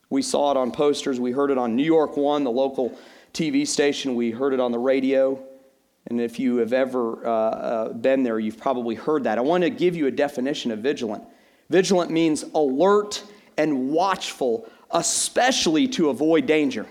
We 0.09 0.21
saw 0.21 0.51
it 0.51 0.57
on 0.57 0.71
posters, 0.71 1.19
we 1.19 1.31
heard 1.31 1.51
it 1.51 1.57
on 1.57 1.75
New 1.75 1.83
York 1.83 2.15
One, 2.15 2.45
the 2.45 2.51
local 2.51 2.97
TV 3.33 3.67
station. 3.67 4.15
We 4.15 4.31
heard 4.31 4.53
it 4.53 4.59
on 4.59 4.71
the 4.71 4.79
radio. 4.79 5.43
And 6.07 6.21
if 6.21 6.39
you 6.39 6.57
have 6.57 6.73
ever 6.73 7.25
uh, 7.25 7.29
uh, 7.29 7.93
been 7.93 8.23
there, 8.23 8.39
you've 8.39 8.59
probably 8.59 8.95
heard 8.95 9.23
that. 9.23 9.37
I 9.37 9.41
want 9.41 9.63
to 9.63 9.69
give 9.69 9.95
you 9.95 10.07
a 10.07 10.11
definition 10.11 10.71
of 10.71 10.79
vigilant. 10.79 11.23
Vigilant 11.69 12.11
means 12.11 12.43
alert 12.53 13.23
and 13.57 13.89
watchful, 13.89 14.69
especially 14.91 15.87
to 15.89 16.09
avoid 16.09 16.45
danger. 16.45 16.85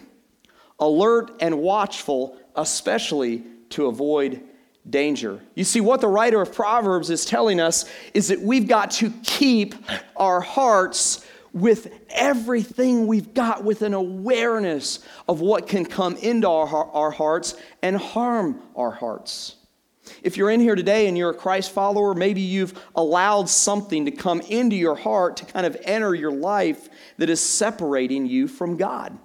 Alert 0.80 1.32
and 1.40 1.58
watchful, 1.58 2.36
especially 2.56 3.44
to 3.70 3.86
avoid 3.86 4.42
danger. 4.88 5.40
You 5.54 5.64
see, 5.64 5.80
what 5.80 6.00
the 6.00 6.08
writer 6.08 6.40
of 6.40 6.52
Proverbs 6.52 7.10
is 7.10 7.24
telling 7.24 7.60
us 7.60 7.84
is 8.14 8.28
that 8.28 8.40
we've 8.40 8.66
got 8.66 8.90
to 8.92 9.10
keep 9.22 9.74
our 10.16 10.40
hearts 10.40 11.24
with 11.52 11.92
everything 12.10 13.06
we've 13.06 13.34
got, 13.34 13.64
with 13.64 13.82
an 13.82 13.94
awareness 13.94 15.00
of 15.28 15.40
what 15.40 15.68
can 15.68 15.84
come 15.84 16.16
into 16.16 16.48
our, 16.48 16.66
our 16.66 17.10
hearts 17.10 17.54
and 17.82 17.96
harm 17.96 18.60
our 18.74 18.90
hearts. 18.90 19.56
If 20.22 20.36
you're 20.36 20.50
in 20.50 20.60
here 20.60 20.74
today 20.74 21.06
and 21.06 21.16
you're 21.16 21.30
a 21.30 21.34
Christ 21.34 21.70
follower, 21.72 22.14
maybe 22.14 22.40
you've 22.40 22.78
allowed 22.94 23.48
something 23.48 24.06
to 24.06 24.10
come 24.10 24.40
into 24.40 24.74
your 24.76 24.96
heart 24.96 25.36
to 25.38 25.44
kind 25.44 25.66
of 25.66 25.76
enter 25.84 26.14
your 26.14 26.32
life 26.32 26.88
that 27.18 27.30
is 27.30 27.40
separating 27.40 28.26
you 28.26 28.48
from 28.48 28.76
God. 28.76 29.16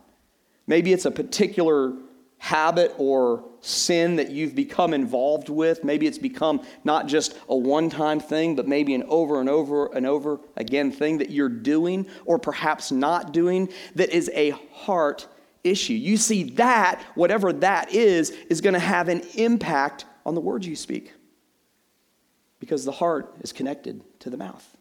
Maybe 0.67 0.93
it's 0.93 1.05
a 1.05 1.11
particular 1.11 1.93
habit 2.37 2.93
or 2.97 3.45
sin 3.67 4.15
that 4.15 4.31
you've 4.31 4.55
become 4.55 4.93
involved 4.93 5.49
with. 5.49 5.83
Maybe 5.83 6.07
it's 6.07 6.17
become 6.17 6.61
not 6.83 7.07
just 7.07 7.37
a 7.49 7.55
one 7.55 7.89
time 7.89 8.19
thing, 8.19 8.55
but 8.55 8.67
maybe 8.67 8.93
an 8.93 9.03
over 9.07 9.39
and 9.39 9.49
over 9.49 9.87
and 9.93 10.05
over 10.05 10.39
again 10.55 10.91
thing 10.91 11.17
that 11.17 11.29
you're 11.29 11.49
doing 11.49 12.07
or 12.25 12.39
perhaps 12.39 12.91
not 12.91 13.33
doing 13.33 13.69
that 13.95 14.09
is 14.09 14.31
a 14.33 14.51
heart 14.71 15.27
issue. 15.63 15.93
You 15.93 16.17
see, 16.17 16.43
that, 16.51 17.01
whatever 17.15 17.51
that 17.51 17.93
is, 17.93 18.31
is 18.49 18.61
going 18.61 18.73
to 18.73 18.79
have 18.79 19.09
an 19.09 19.21
impact 19.35 20.05
on 20.25 20.35
the 20.35 20.41
words 20.41 20.65
you 20.65 20.75
speak 20.75 21.13
because 22.59 22.85
the 22.85 22.91
heart 22.91 23.35
is 23.41 23.51
connected 23.51 24.01
to 24.19 24.29
the 24.29 24.37
mouth. 24.37 24.76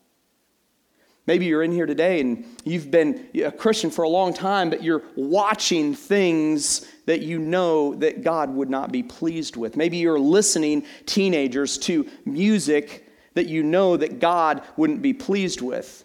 Maybe 1.27 1.47
you're 1.47 1.65
in 1.65 1.73
here 1.73 1.87
today 1.87 2.21
and 2.21 2.45
you've 2.65 2.91
been 2.91 3.29
a 3.35 3.51
Christian 3.51 3.91
for 3.91 4.03
a 4.03 4.09
long 4.09 4.33
time, 4.33 4.71
but 4.71 4.83
you're 4.83 5.03
watching 5.17 5.95
things 5.95 6.87
that 7.07 7.21
you 7.21 7.39
know 7.39 7.95
that 7.97 8.23
God 8.23 8.51
would 8.51 8.71
not 8.71 8.93
be 8.93 9.03
pleased 9.03 9.57
with. 9.57 9.77
Maybe 9.77 9.97
you're 9.97 10.21
listening, 10.21 10.85
teenagers, 11.05 11.79
to 11.79 12.09
music 12.25 13.09
that 13.35 13.47
you 13.47 13.65
know 13.65 13.97
that 13.97 14.21
God 14.21 14.63
wouldn't 14.77 15.03
be 15.03 15.13
pleased 15.13 15.61
with. 15.61 16.05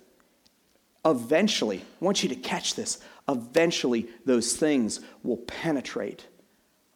Eventually, 1.06 1.80
I 1.80 2.06
want 2.06 2.24
you 2.24 2.30
to 2.30 2.36
catch 2.36 2.74
this. 2.76 3.00
Eventually, 3.30 4.10
those 4.26 4.56
things 4.56 5.02
will 5.24 5.38
penetrate 5.38 6.26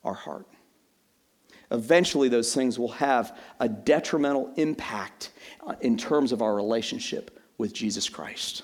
our 0.04 0.14
heart. 0.14 0.48
Eventually, 1.72 2.30
those 2.30 2.54
things 2.54 2.78
will 2.78 2.92
have 2.94 3.38
a 3.60 3.70
detrimental 3.70 4.52
impact 4.56 5.32
in 5.82 5.98
terms 5.98 6.32
of 6.32 6.42
our 6.42 6.56
relationship 6.56 7.40
with 7.58 7.74
Jesus 7.74 8.10
Christ. 8.10 8.64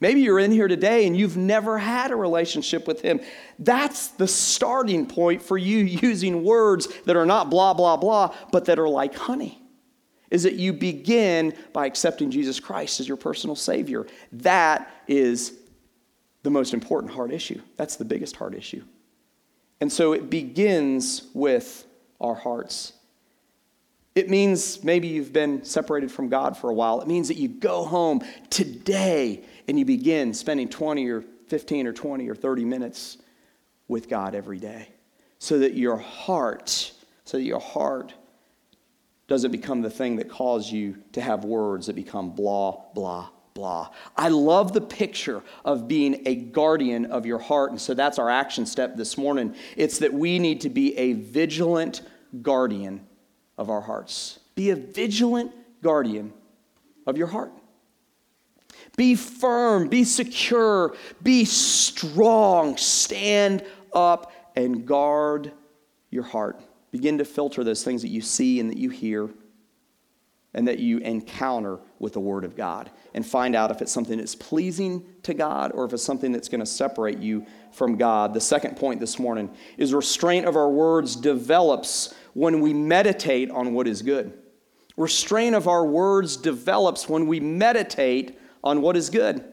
Maybe 0.00 0.20
you're 0.20 0.38
in 0.38 0.52
here 0.52 0.68
today 0.68 1.06
and 1.06 1.16
you've 1.16 1.36
never 1.36 1.78
had 1.78 2.10
a 2.10 2.16
relationship 2.16 2.86
with 2.86 3.00
Him. 3.00 3.20
That's 3.58 4.08
the 4.08 4.28
starting 4.28 5.06
point 5.06 5.42
for 5.42 5.58
you 5.58 5.78
using 6.02 6.44
words 6.44 6.88
that 7.04 7.16
are 7.16 7.26
not 7.26 7.50
blah, 7.50 7.74
blah, 7.74 7.96
blah, 7.96 8.34
but 8.52 8.66
that 8.66 8.78
are 8.78 8.88
like 8.88 9.14
honey. 9.14 9.60
Is 10.30 10.42
that 10.42 10.54
you 10.54 10.74
begin 10.74 11.54
by 11.72 11.86
accepting 11.86 12.30
Jesus 12.30 12.60
Christ 12.60 13.00
as 13.00 13.08
your 13.08 13.16
personal 13.16 13.56
Savior. 13.56 14.06
That 14.32 14.90
is 15.06 15.54
the 16.42 16.50
most 16.50 16.74
important 16.74 17.12
heart 17.12 17.32
issue. 17.32 17.60
That's 17.76 17.96
the 17.96 18.04
biggest 18.04 18.36
heart 18.36 18.54
issue. 18.54 18.84
And 19.80 19.90
so 19.90 20.12
it 20.12 20.28
begins 20.28 21.28
with 21.32 21.86
our 22.20 22.34
hearts. 22.34 22.92
It 24.18 24.28
means 24.28 24.82
maybe 24.82 25.06
you've 25.06 25.32
been 25.32 25.64
separated 25.64 26.10
from 26.10 26.28
God 26.28 26.56
for 26.56 26.70
a 26.70 26.74
while. 26.74 27.00
It 27.00 27.06
means 27.06 27.28
that 27.28 27.36
you 27.36 27.46
go 27.46 27.84
home 27.84 28.20
today 28.50 29.44
and 29.68 29.78
you 29.78 29.84
begin 29.84 30.34
spending 30.34 30.68
20 30.68 31.08
or 31.08 31.22
15 31.46 31.86
or 31.86 31.92
20 31.92 32.28
or 32.28 32.34
30 32.34 32.64
minutes 32.64 33.18
with 33.86 34.08
God 34.08 34.34
every 34.34 34.58
day 34.58 34.88
so 35.38 35.60
that 35.60 35.74
your 35.74 35.98
heart, 35.98 36.90
so 37.26 37.36
that 37.36 37.44
your 37.44 37.60
heart 37.60 38.12
doesn't 39.28 39.52
become 39.52 39.82
the 39.82 39.90
thing 39.90 40.16
that 40.16 40.28
causes 40.28 40.72
you 40.72 40.96
to 41.12 41.20
have 41.20 41.44
words 41.44 41.86
that 41.86 41.94
become 41.94 42.30
blah, 42.30 42.76
blah, 42.94 43.28
blah. 43.54 43.88
I 44.16 44.30
love 44.30 44.72
the 44.72 44.80
picture 44.80 45.44
of 45.64 45.86
being 45.86 46.22
a 46.26 46.34
guardian 46.34 47.06
of 47.06 47.24
your 47.24 47.38
heart. 47.38 47.70
And 47.70 47.80
so 47.80 47.94
that's 47.94 48.18
our 48.18 48.30
action 48.30 48.66
step 48.66 48.96
this 48.96 49.16
morning. 49.16 49.54
It's 49.76 50.00
that 50.00 50.12
we 50.12 50.40
need 50.40 50.62
to 50.62 50.70
be 50.70 50.98
a 50.98 51.12
vigilant 51.12 52.02
guardian 52.42 53.06
of 53.58 53.68
our 53.68 53.80
hearts. 53.82 54.38
Be 54.54 54.70
a 54.70 54.76
vigilant 54.76 55.52
guardian 55.82 56.32
of 57.06 57.18
your 57.18 57.26
heart. 57.26 57.52
Be 58.96 59.14
firm, 59.14 59.88
be 59.88 60.04
secure, 60.04 60.96
be 61.22 61.44
strong. 61.44 62.76
Stand 62.76 63.64
up 63.92 64.32
and 64.56 64.86
guard 64.86 65.52
your 66.10 66.22
heart. 66.22 66.60
Begin 66.90 67.18
to 67.18 67.24
filter 67.24 67.62
those 67.62 67.84
things 67.84 68.02
that 68.02 68.08
you 68.08 68.20
see 68.20 68.60
and 68.60 68.70
that 68.70 68.78
you 68.78 68.90
hear 68.90 69.28
and 70.54 70.66
that 70.66 70.78
you 70.78 70.98
encounter 70.98 71.78
with 71.98 72.14
the 72.14 72.20
Word 72.20 72.44
of 72.44 72.56
God 72.56 72.90
and 73.14 73.24
find 73.24 73.54
out 73.54 73.70
if 73.70 73.82
it's 73.82 73.92
something 73.92 74.18
that's 74.18 74.34
pleasing 74.34 75.04
to 75.22 75.34
God 75.34 75.72
or 75.74 75.84
if 75.84 75.92
it's 75.92 76.02
something 76.02 76.32
that's 76.32 76.48
going 76.48 76.60
to 76.60 76.66
separate 76.66 77.18
you 77.18 77.46
from 77.72 77.96
God. 77.96 78.32
The 78.32 78.40
second 78.40 78.76
point 78.76 79.00
this 79.00 79.18
morning 79.18 79.50
is 79.76 79.92
restraint 79.92 80.46
of 80.46 80.56
our 80.56 80.70
words 80.70 81.16
develops 81.16 82.14
when 82.32 82.60
we 82.60 82.72
meditate 82.72 83.50
on 83.50 83.74
what 83.74 83.86
is 83.86 84.02
good. 84.02 84.32
Restraint 84.96 85.54
of 85.54 85.68
our 85.68 85.86
words 85.86 86.36
develops 86.36 87.08
when 87.08 87.26
we 87.26 87.40
meditate 87.40 88.38
on 88.64 88.82
what 88.82 88.96
is 88.96 89.10
good. 89.10 89.44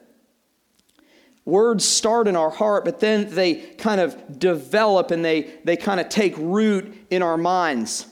Words 1.46 1.86
start 1.86 2.28
in 2.28 2.36
our 2.36 2.50
heart, 2.50 2.86
but 2.86 3.00
then 3.00 3.30
they 3.30 3.56
kind 3.56 4.02
of 4.02 4.40
develop 4.40 5.12
and 5.12 5.24
they, 5.24 5.54
they 5.64 5.78
kind 5.78 6.00
of 6.00 6.10
take 6.10 6.36
root 6.38 7.06
in 7.12 7.22
our 7.22 7.38
minds. 7.38 8.08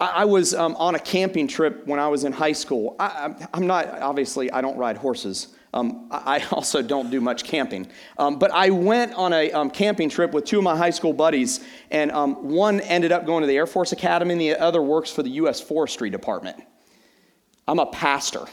I, 0.00 0.06
I 0.06 0.24
was 0.24 0.54
um, 0.54 0.74
on 0.76 0.94
a 0.94 0.98
camping 0.98 1.46
trip 1.46 1.86
when 1.86 2.00
I 2.00 2.08
was 2.08 2.24
in 2.24 2.32
high 2.32 2.52
school. 2.52 2.96
I, 2.98 3.34
I'm 3.52 3.66
not, 3.66 4.00
obviously, 4.00 4.50
I 4.50 4.60
don't 4.60 4.78
ride 4.78 4.96
horses. 4.96 5.48
Um, 5.72 6.08
I 6.10 6.44
also 6.52 6.82
don't 6.82 7.10
do 7.10 7.20
much 7.20 7.44
camping. 7.44 7.88
Um, 8.18 8.38
but 8.38 8.50
I 8.50 8.70
went 8.70 9.14
on 9.14 9.32
a 9.32 9.52
um, 9.52 9.70
camping 9.70 10.08
trip 10.08 10.32
with 10.32 10.44
two 10.44 10.58
of 10.58 10.64
my 10.64 10.76
high 10.76 10.90
school 10.90 11.12
buddies, 11.12 11.60
and 11.90 12.10
um, 12.10 12.48
one 12.48 12.80
ended 12.80 13.12
up 13.12 13.26
going 13.26 13.42
to 13.42 13.46
the 13.46 13.56
Air 13.56 13.66
Force 13.66 13.92
Academy, 13.92 14.32
and 14.32 14.40
the 14.40 14.56
other 14.56 14.82
works 14.82 15.10
for 15.10 15.22
the 15.22 15.30
U.S. 15.30 15.60
Forestry 15.60 16.10
Department. 16.10 16.60
I'm 17.68 17.78
a 17.78 17.86
pastor. 17.86 18.46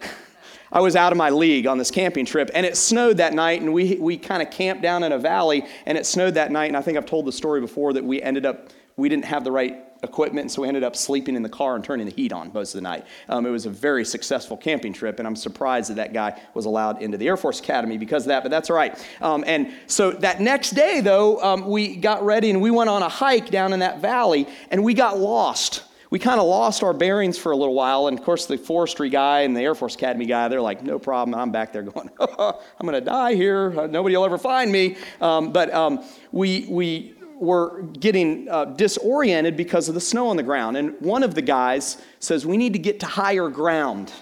I 0.72 0.80
was 0.80 0.96
out 0.96 1.12
of 1.12 1.18
my 1.18 1.30
league 1.30 1.66
on 1.66 1.78
this 1.78 1.90
camping 1.90 2.26
trip, 2.26 2.50
and 2.54 2.66
it 2.66 2.76
snowed 2.76 3.18
that 3.18 3.32
night, 3.32 3.62
and 3.62 3.72
we, 3.72 3.96
we 3.96 4.18
kind 4.18 4.42
of 4.42 4.50
camped 4.50 4.82
down 4.82 5.04
in 5.04 5.12
a 5.12 5.18
valley, 5.18 5.64
and 5.86 5.96
it 5.96 6.04
snowed 6.04 6.34
that 6.34 6.50
night, 6.50 6.66
and 6.66 6.76
I 6.76 6.82
think 6.82 6.98
I've 6.98 7.06
told 7.06 7.26
the 7.26 7.32
story 7.32 7.60
before 7.60 7.94
that 7.94 8.04
we 8.04 8.20
ended 8.20 8.44
up, 8.44 8.68
we 8.96 9.08
didn't 9.08 9.24
have 9.24 9.44
the 9.44 9.52
right 9.52 9.91
equipment, 10.02 10.50
so 10.50 10.62
we 10.62 10.68
ended 10.68 10.84
up 10.84 10.96
sleeping 10.96 11.36
in 11.36 11.42
the 11.42 11.48
car 11.48 11.76
and 11.76 11.84
turning 11.84 12.06
the 12.06 12.14
heat 12.14 12.32
on 12.32 12.50
most 12.52 12.74
of 12.74 12.78
the 12.78 12.82
night. 12.82 13.06
Um, 13.28 13.46
it 13.46 13.50
was 13.50 13.66
a 13.66 13.70
very 13.70 14.04
successful 14.04 14.56
camping 14.56 14.92
trip, 14.92 15.18
and 15.18 15.26
I'm 15.26 15.36
surprised 15.36 15.90
that 15.90 15.94
that 15.94 16.12
guy 16.12 16.40
was 16.54 16.64
allowed 16.64 17.02
into 17.02 17.16
the 17.16 17.28
Air 17.28 17.36
Force 17.36 17.60
Academy 17.60 17.98
because 17.98 18.24
of 18.24 18.28
that, 18.28 18.42
but 18.42 18.50
that's 18.50 18.70
all 18.70 18.76
right. 18.76 18.98
Um, 19.20 19.44
and 19.46 19.72
so 19.86 20.10
that 20.12 20.40
next 20.40 20.70
day, 20.70 21.00
though, 21.00 21.42
um, 21.42 21.66
we 21.66 21.96
got 21.96 22.24
ready 22.24 22.50
and 22.50 22.60
we 22.60 22.70
went 22.70 22.90
on 22.90 23.02
a 23.02 23.08
hike 23.08 23.50
down 23.50 23.72
in 23.72 23.80
that 23.80 24.00
valley, 24.00 24.46
and 24.70 24.82
we 24.82 24.94
got 24.94 25.18
lost 25.18 25.84
we 26.12 26.18
kind 26.18 26.38
of 26.38 26.46
lost 26.46 26.82
our 26.82 26.92
bearings 26.92 27.38
for 27.38 27.52
a 27.52 27.56
little 27.56 27.72
while. 27.72 28.06
And 28.06 28.18
of 28.18 28.22
course, 28.22 28.44
the 28.44 28.58
forestry 28.58 29.08
guy 29.08 29.40
and 29.40 29.56
the 29.56 29.62
Air 29.62 29.74
Force 29.74 29.94
Academy 29.94 30.26
guy, 30.26 30.46
they're 30.48 30.60
like, 30.60 30.82
no 30.82 30.98
problem. 30.98 31.34
I'm 31.34 31.50
back 31.50 31.72
there 31.72 31.82
going, 31.82 32.10
I'm 32.20 32.54
going 32.82 32.92
to 32.92 33.00
die 33.00 33.34
here. 33.34 33.70
Nobody 33.88 34.14
will 34.14 34.26
ever 34.26 34.36
find 34.36 34.70
me. 34.70 34.98
Um, 35.22 35.52
but 35.52 35.72
um, 35.72 36.04
we, 36.30 36.66
we 36.68 37.14
were 37.42 37.82
getting 37.98 38.48
uh, 38.48 38.66
disoriented 38.66 39.56
because 39.56 39.88
of 39.88 39.94
the 39.94 40.00
snow 40.00 40.28
on 40.28 40.36
the 40.36 40.44
ground. 40.44 40.76
And 40.76 40.94
one 41.00 41.24
of 41.24 41.34
the 41.34 41.42
guys 41.42 42.00
says, 42.20 42.46
We 42.46 42.56
need 42.56 42.72
to 42.74 42.78
get 42.78 43.00
to 43.00 43.06
higher 43.06 43.48
ground. 43.48 44.12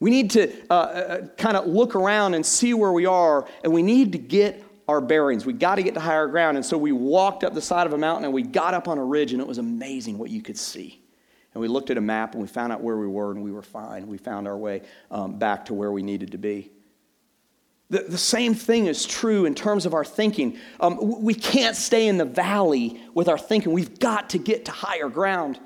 We 0.00 0.10
need 0.10 0.32
to 0.32 0.52
uh, 0.68 0.74
uh, 0.74 1.26
kind 1.38 1.56
of 1.56 1.66
look 1.66 1.94
around 1.94 2.34
and 2.34 2.44
see 2.44 2.74
where 2.74 2.92
we 2.92 3.06
are, 3.06 3.46
and 3.62 3.72
we 3.72 3.82
need 3.82 4.12
to 4.12 4.18
get 4.18 4.64
our 4.88 5.00
bearings. 5.00 5.46
We 5.46 5.52
got 5.52 5.76
to 5.76 5.82
get 5.82 5.94
to 5.94 6.00
higher 6.00 6.26
ground. 6.26 6.58
And 6.58 6.66
so 6.66 6.76
we 6.76 6.92
walked 6.92 7.44
up 7.44 7.54
the 7.54 7.62
side 7.62 7.86
of 7.86 7.94
a 7.94 7.98
mountain 7.98 8.24
and 8.24 8.34
we 8.34 8.42
got 8.42 8.74
up 8.74 8.88
on 8.88 8.98
a 8.98 9.04
ridge, 9.04 9.32
and 9.32 9.40
it 9.40 9.46
was 9.46 9.58
amazing 9.58 10.18
what 10.18 10.30
you 10.30 10.42
could 10.42 10.58
see. 10.58 11.00
And 11.54 11.60
we 11.60 11.68
looked 11.68 11.90
at 11.90 11.96
a 11.96 12.02
map 12.02 12.32
and 12.32 12.42
we 12.42 12.48
found 12.48 12.72
out 12.72 12.82
where 12.82 12.96
we 12.96 13.06
were, 13.06 13.30
and 13.30 13.44
we 13.44 13.52
were 13.52 13.62
fine. 13.62 14.08
We 14.08 14.18
found 14.18 14.48
our 14.48 14.56
way 14.56 14.82
um, 15.12 15.38
back 15.38 15.66
to 15.66 15.74
where 15.74 15.92
we 15.92 16.02
needed 16.02 16.32
to 16.32 16.38
be. 16.38 16.72
The, 17.94 18.02
the 18.08 18.18
same 18.18 18.54
thing 18.54 18.86
is 18.86 19.06
true 19.06 19.44
in 19.44 19.54
terms 19.54 19.86
of 19.86 19.94
our 19.94 20.04
thinking. 20.04 20.58
Um, 20.80 21.22
we 21.22 21.32
can't 21.32 21.76
stay 21.76 22.08
in 22.08 22.18
the 22.18 22.24
valley 22.24 23.00
with 23.14 23.28
our 23.28 23.38
thinking. 23.38 23.70
We've 23.70 24.00
got 24.00 24.30
to 24.30 24.38
get 24.38 24.64
to 24.64 24.72
higher 24.72 25.08
ground. 25.08 25.60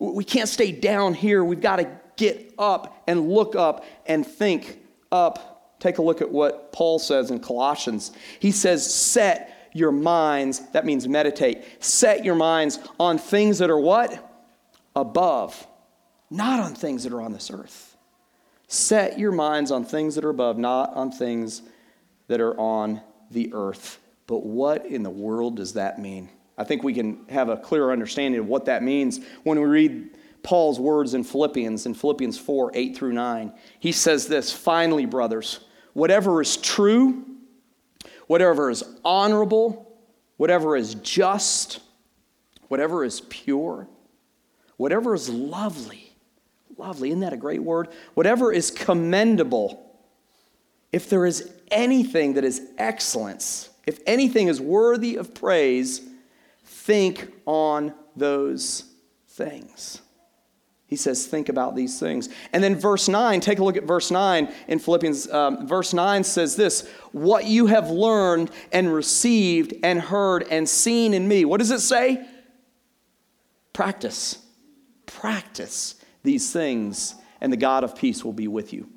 We 0.00 0.24
can't 0.24 0.48
stay 0.48 0.72
down 0.72 1.14
here. 1.14 1.44
We've 1.44 1.60
got 1.60 1.76
to 1.76 1.88
get 2.16 2.52
up 2.58 3.04
and 3.06 3.30
look 3.30 3.54
up 3.54 3.84
and 4.06 4.26
think 4.26 4.80
up. 5.12 5.78
Take 5.78 5.98
a 5.98 6.02
look 6.02 6.20
at 6.20 6.28
what 6.28 6.72
Paul 6.72 6.98
says 6.98 7.30
in 7.30 7.38
Colossians. 7.38 8.10
He 8.40 8.50
says, 8.50 8.92
Set 8.92 9.70
your 9.72 9.92
minds, 9.92 10.60
that 10.72 10.84
means 10.84 11.06
meditate, 11.06 11.62
set 11.78 12.24
your 12.24 12.34
minds 12.34 12.80
on 12.98 13.18
things 13.18 13.58
that 13.58 13.70
are 13.70 13.78
what? 13.78 14.48
Above, 14.96 15.64
not 16.28 16.58
on 16.58 16.74
things 16.74 17.04
that 17.04 17.12
are 17.12 17.22
on 17.22 17.32
this 17.32 17.52
earth. 17.52 17.87
Set 18.68 19.18
your 19.18 19.32
minds 19.32 19.70
on 19.70 19.84
things 19.84 20.14
that 20.14 20.24
are 20.24 20.30
above, 20.30 20.58
not 20.58 20.94
on 20.94 21.10
things 21.10 21.62
that 22.28 22.40
are 22.40 22.58
on 22.60 23.00
the 23.30 23.50
earth. 23.54 23.98
But 24.26 24.44
what 24.44 24.84
in 24.86 25.02
the 25.02 25.10
world 25.10 25.56
does 25.56 25.72
that 25.72 25.98
mean? 25.98 26.28
I 26.58 26.64
think 26.64 26.82
we 26.82 26.92
can 26.92 27.24
have 27.30 27.48
a 27.48 27.56
clearer 27.56 27.92
understanding 27.92 28.40
of 28.40 28.46
what 28.46 28.66
that 28.66 28.82
means 28.82 29.20
when 29.42 29.58
we 29.58 29.66
read 29.66 30.18
Paul's 30.42 30.78
words 30.78 31.14
in 31.14 31.24
Philippians, 31.24 31.86
in 31.86 31.94
Philippians 31.94 32.38
4 32.38 32.72
8 32.74 32.96
through 32.96 33.12
9. 33.14 33.52
He 33.80 33.92
says 33.92 34.26
this 34.26 34.52
Finally, 34.52 35.06
brothers, 35.06 35.60
whatever 35.94 36.42
is 36.42 36.58
true, 36.58 37.24
whatever 38.26 38.70
is 38.70 38.84
honorable, 39.04 39.98
whatever 40.36 40.76
is 40.76 40.94
just, 40.96 41.80
whatever 42.68 43.04
is 43.04 43.22
pure, 43.22 43.88
whatever 44.76 45.14
is 45.14 45.28
lovely, 45.28 46.07
lovely, 46.78 47.08
isn't 47.10 47.20
that 47.20 47.32
a 47.32 47.36
great 47.38 47.62
word? 47.62 47.88
Whatever 48.14 48.52
is 48.52 48.70
commendable, 48.70 49.84
if 50.92 51.10
there 51.10 51.26
is 51.26 51.52
anything 51.70 52.34
that 52.34 52.44
is 52.44 52.62
excellence, 52.78 53.70
if 53.86 54.00
anything 54.06 54.48
is 54.48 54.60
worthy 54.60 55.16
of 55.16 55.34
praise, 55.34 56.02
think 56.64 57.32
on 57.46 57.94
those 58.16 58.84
things. 59.28 60.00
He 60.86 60.96
says, 60.96 61.26
think 61.26 61.50
about 61.50 61.76
these 61.76 62.00
things. 62.00 62.30
And 62.54 62.64
then 62.64 62.74
verse 62.74 63.08
9, 63.08 63.40
take 63.40 63.58
a 63.58 63.64
look 63.64 63.76
at 63.76 63.84
verse 63.84 64.10
9 64.10 64.50
in 64.68 64.78
Philippians. 64.78 65.28
Um, 65.30 65.66
verse 65.66 65.92
9 65.92 66.24
says 66.24 66.56
this 66.56 66.88
What 67.12 67.44
you 67.44 67.66
have 67.66 67.90
learned 67.90 68.50
and 68.72 68.92
received 68.92 69.74
and 69.82 70.00
heard 70.00 70.44
and 70.50 70.66
seen 70.66 71.12
in 71.12 71.28
me. 71.28 71.44
What 71.44 71.58
does 71.58 71.70
it 71.70 71.80
say? 71.80 72.26
Practice. 73.74 74.38
Practice 75.04 75.97
these 76.22 76.52
things, 76.52 77.14
and 77.40 77.52
the 77.52 77.56
God 77.56 77.84
of 77.84 77.96
peace 77.96 78.24
will 78.24 78.32
be 78.32 78.48
with 78.48 78.72
you. 78.72 78.88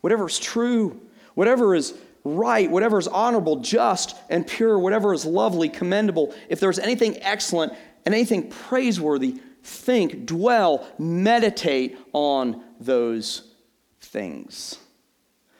Whatever 0.00 0.26
is 0.26 0.38
true, 0.38 1.00
whatever 1.34 1.74
is 1.74 1.94
right, 2.24 2.70
whatever 2.70 2.98
is 2.98 3.08
honorable, 3.08 3.56
just, 3.56 4.16
and 4.28 4.46
pure, 4.46 4.78
whatever 4.78 5.12
is 5.12 5.24
lovely, 5.24 5.68
commendable, 5.68 6.34
if 6.48 6.60
there's 6.60 6.78
anything 6.78 7.16
excellent 7.22 7.72
and 8.04 8.14
anything 8.14 8.48
praiseworthy, 8.48 9.40
think, 9.62 10.26
dwell, 10.26 10.86
meditate 10.98 11.98
on 12.12 12.62
those 12.78 13.54
things. 14.00 14.78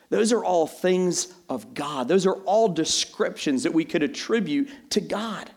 Those 0.09 0.33
are 0.33 0.45
all 0.45 0.67
things 0.67 1.33
of 1.49 1.73
God. 1.73 2.09
Those 2.09 2.27
are 2.27 2.35
all 2.35 2.69
descriptions 2.69 3.63
that 3.63 3.73
we 3.73 3.85
could 3.85 4.03
attribute 4.03 4.69
to 4.91 5.01
God. 5.01 5.51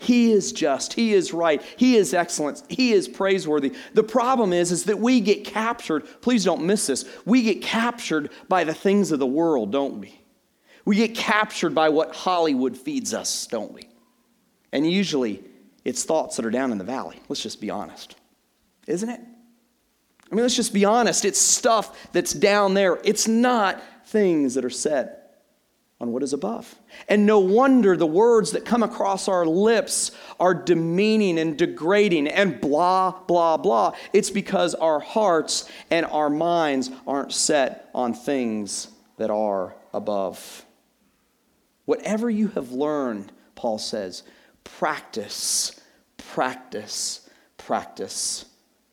He 0.00 0.32
is 0.32 0.52
just, 0.52 0.94
he 0.94 1.12
is 1.12 1.34
right, 1.34 1.62
he 1.76 1.96
is 1.96 2.14
excellent, 2.14 2.62
he 2.70 2.92
is 2.92 3.06
praiseworthy. 3.06 3.74
The 3.92 4.02
problem 4.02 4.54
is 4.54 4.72
is 4.72 4.84
that 4.84 4.98
we 4.98 5.20
get 5.20 5.44
captured, 5.44 6.06
please 6.22 6.42
don't 6.42 6.64
miss 6.64 6.86
this. 6.86 7.04
We 7.26 7.42
get 7.42 7.60
captured 7.60 8.30
by 8.48 8.64
the 8.64 8.72
things 8.72 9.12
of 9.12 9.18
the 9.18 9.26
world, 9.26 9.70
don't 9.70 10.00
we? 10.00 10.18
We 10.86 10.96
get 10.96 11.14
captured 11.14 11.74
by 11.74 11.90
what 11.90 12.14
Hollywood 12.14 12.78
feeds 12.78 13.12
us, 13.12 13.46
don't 13.46 13.74
we? 13.74 13.90
And 14.72 14.90
usually 14.90 15.44
it's 15.84 16.02
thoughts 16.02 16.36
that 16.36 16.46
are 16.46 16.50
down 16.50 16.72
in 16.72 16.78
the 16.78 16.84
valley. 16.84 17.20
Let's 17.28 17.42
just 17.42 17.60
be 17.60 17.68
honest. 17.68 18.16
Isn't 18.86 19.10
it? 19.10 19.20
I 19.20 20.34
mean, 20.34 20.42
let's 20.42 20.56
just 20.56 20.72
be 20.72 20.86
honest. 20.86 21.26
It's 21.26 21.38
stuff 21.38 22.10
that's 22.12 22.32
down 22.32 22.72
there. 22.72 22.98
It's 23.04 23.28
not 23.28 23.82
things 24.06 24.54
that 24.54 24.64
are 24.64 24.70
said 24.70 25.19
on 26.00 26.12
what 26.12 26.22
is 26.22 26.32
above. 26.32 26.74
And 27.08 27.26
no 27.26 27.38
wonder 27.38 27.96
the 27.96 28.06
words 28.06 28.52
that 28.52 28.64
come 28.64 28.82
across 28.82 29.28
our 29.28 29.44
lips 29.44 30.12
are 30.38 30.54
demeaning 30.54 31.38
and 31.38 31.58
degrading 31.58 32.28
and 32.28 32.60
blah, 32.60 33.10
blah, 33.26 33.58
blah. 33.58 33.94
It's 34.12 34.30
because 34.30 34.74
our 34.74 35.00
hearts 35.00 35.70
and 35.90 36.06
our 36.06 36.30
minds 36.30 36.90
aren't 37.06 37.32
set 37.32 37.90
on 37.94 38.14
things 38.14 38.88
that 39.18 39.30
are 39.30 39.74
above. 39.92 40.64
Whatever 41.84 42.30
you 42.30 42.48
have 42.48 42.72
learned, 42.72 43.30
Paul 43.54 43.78
says, 43.78 44.22
practice, 44.64 45.78
practice, 46.16 47.28
practice 47.58 48.46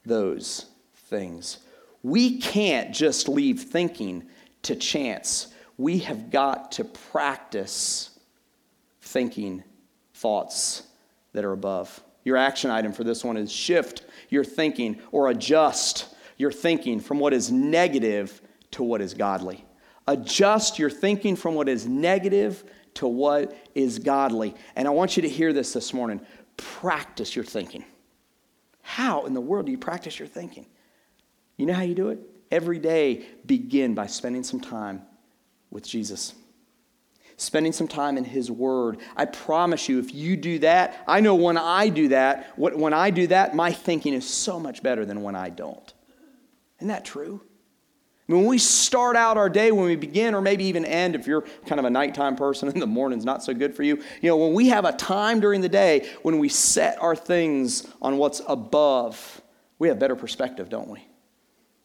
those 0.05 0.65
things. 0.93 1.59
We 2.03 2.39
can't 2.39 2.93
just 2.93 3.29
leave 3.29 3.61
thinking 3.61 4.27
to 4.63 4.75
chance. 4.75 5.47
We 5.77 5.99
have 5.99 6.31
got 6.31 6.73
to 6.73 6.83
practice 6.83 8.09
thinking 9.01 9.63
thoughts 10.15 10.83
that 11.33 11.45
are 11.45 11.53
above. 11.53 12.03
Your 12.23 12.37
action 12.37 12.71
item 12.71 12.91
for 12.91 13.03
this 13.03 13.23
one 13.23 13.37
is 13.37 13.51
shift 13.51 14.03
your 14.29 14.43
thinking 14.43 14.99
or 15.11 15.29
adjust 15.29 16.13
your 16.37 16.51
thinking 16.51 16.99
from 16.99 17.19
what 17.19 17.33
is 17.33 17.51
negative 17.51 18.41
to 18.71 18.83
what 18.83 19.01
is 19.01 19.13
godly. 19.13 19.63
Adjust 20.07 20.79
your 20.79 20.89
thinking 20.89 21.35
from 21.35 21.55
what 21.55 21.69
is 21.69 21.87
negative 21.87 22.63
to 22.95 23.07
what 23.07 23.55
is 23.75 23.99
godly. 23.99 24.55
And 24.75 24.87
I 24.87 24.91
want 24.91 25.15
you 25.15 25.21
to 25.21 25.29
hear 25.29 25.53
this 25.53 25.73
this 25.73 25.93
morning. 25.93 26.21
Practice 26.57 27.35
your 27.35 27.45
thinking. 27.45 27.85
How 28.81 29.25
in 29.25 29.33
the 29.33 29.41
world 29.41 29.67
do 29.67 29.71
you 29.71 29.77
practice 29.77 30.17
your 30.17 30.27
thinking? 30.27 30.65
You 31.57 31.65
know 31.65 31.73
how 31.73 31.83
you 31.83 31.95
do 31.95 32.09
it? 32.09 32.19
Every 32.49 32.79
day, 32.79 33.25
begin 33.45 33.93
by 33.93 34.07
spending 34.07 34.43
some 34.43 34.59
time 34.59 35.01
with 35.69 35.87
Jesus. 35.87 36.33
Spending 37.37 37.71
some 37.71 37.87
time 37.87 38.17
in 38.17 38.23
His 38.23 38.49
Word. 38.49 38.97
I 39.15 39.25
promise 39.25 39.87
you, 39.87 39.99
if 39.99 40.13
you 40.13 40.35
do 40.35 40.59
that, 40.59 41.03
I 41.07 41.19
know 41.19 41.35
when 41.35 41.57
I 41.57 41.89
do 41.89 42.07
that, 42.07 42.57
when 42.57 42.93
I 42.93 43.11
do 43.11 43.27
that, 43.27 43.55
my 43.55 43.71
thinking 43.71 44.13
is 44.13 44.27
so 44.27 44.59
much 44.59 44.81
better 44.81 45.05
than 45.05 45.21
when 45.21 45.35
I 45.35 45.49
don't. 45.49 45.93
Isn't 46.79 46.87
that 46.87 47.05
true? 47.05 47.41
when 48.27 48.45
we 48.45 48.57
start 48.57 49.15
out 49.15 49.37
our 49.37 49.49
day, 49.49 49.71
when 49.71 49.85
we 49.85 49.95
begin, 49.95 50.35
or 50.35 50.41
maybe 50.41 50.65
even 50.65 50.83
end, 50.83 51.15
if 51.15 51.27
you're 51.27 51.43
kind 51.65 51.79
of 51.79 51.85
a 51.85 51.89
nighttime 51.89 52.35
person 52.35 52.67
and 52.73 52.81
the 52.81 52.87
morning's 52.87 53.25
not 53.25 53.41
so 53.41 53.53
good 53.53 53.73
for 53.73 53.83
you, 53.83 53.95
you 54.21 54.29
know, 54.29 54.37
when 54.37 54.53
we 54.53 54.67
have 54.67 54.85
a 54.85 54.91
time 54.91 55.39
during 55.39 55.61
the 55.61 55.69
day 55.69 56.09
when 56.23 56.37
we 56.39 56.49
set 56.49 57.01
our 57.01 57.15
things 57.15 57.87
on 58.01 58.17
what's 58.17 58.41
above, 58.47 59.41
we 59.79 59.87
have 59.87 59.97
better 59.97 60.15
perspective, 60.15 60.69
don't 60.69 60.89
we? 60.89 61.07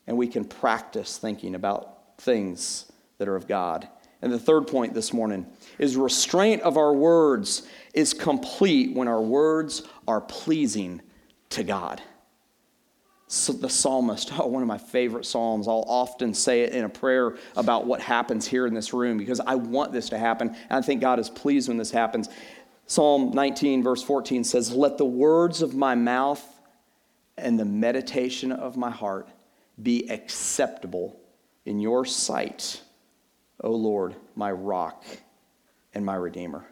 And 0.07 0.16
we 0.16 0.27
can 0.27 0.45
practice 0.45 1.16
thinking 1.16 1.55
about 1.55 2.18
things 2.18 2.90
that 3.23 3.29
are 3.29 3.37
of 3.37 3.47
God. 3.47 3.89
And 4.21 4.33
the 4.33 4.39
third 4.39 4.67
point 4.67 4.95
this 4.95 5.13
morning 5.13 5.47
is 5.79 5.97
restraint 5.97 6.61
of 6.63 6.77
our 6.77 6.93
words 6.93 7.63
is 7.95 8.13
complete 8.13 8.97
when 8.97 9.07
our 9.07 9.23
words 9.23 9.85
are 10.09 10.21
pleasing 10.21 11.01
to 11.51 11.63
God 11.63 12.03
So 13.29 13.53
the 13.53 13.69
psalmist, 13.69 14.33
oh, 14.41 14.49
one 14.49 14.61
of 14.61 14.67
my 14.67 14.79
favorite 14.79 15.25
psalms. 15.25 15.69
I'll 15.69 15.85
often 15.87 16.35
say 16.35 16.63
it 16.63 16.73
in 16.73 16.85
a 16.85 16.89
prayer 16.89 17.37
about 17.55 17.87
what 17.87 18.01
happens 18.01 18.45
here 18.45 18.67
in 18.67 18.75
this 18.75 18.93
room 18.93 19.19
because 19.19 19.39
I 19.39 19.55
want 19.55 19.93
this 19.93 20.09
to 20.09 20.19
happen. 20.19 20.49
And 20.49 20.73
I 20.73 20.83
think 20.83 21.01
God 21.01 21.21
is 21.21 21.31
pleased 21.31 21.69
when 21.69 21.77
this 21.77 21.93
happens. 21.93 22.29
Psalm 22.87 23.31
19, 23.31 23.85
verse 23.85 24.03
14 24.03 24.43
says, 24.43 24.73
Let 24.73 24.99
the 24.99 25.05
words 25.05 25.63
of 25.63 25.75
my 25.75 25.95
mouth 25.95 26.45
and 27.39 27.57
the 27.57 27.65
meditation 27.65 28.51
of 28.51 28.77
my 28.77 28.91
heart 28.91 29.29
be 29.81 30.11
acceptable 30.11 31.21
in 31.65 31.79
your 31.79 32.05
sight, 32.05 32.83
O 33.61 33.71
Lord, 33.71 34.17
my 34.35 34.51
rock 34.51 35.05
and 35.95 36.05
my 36.05 36.15
redeemer. 36.15 36.65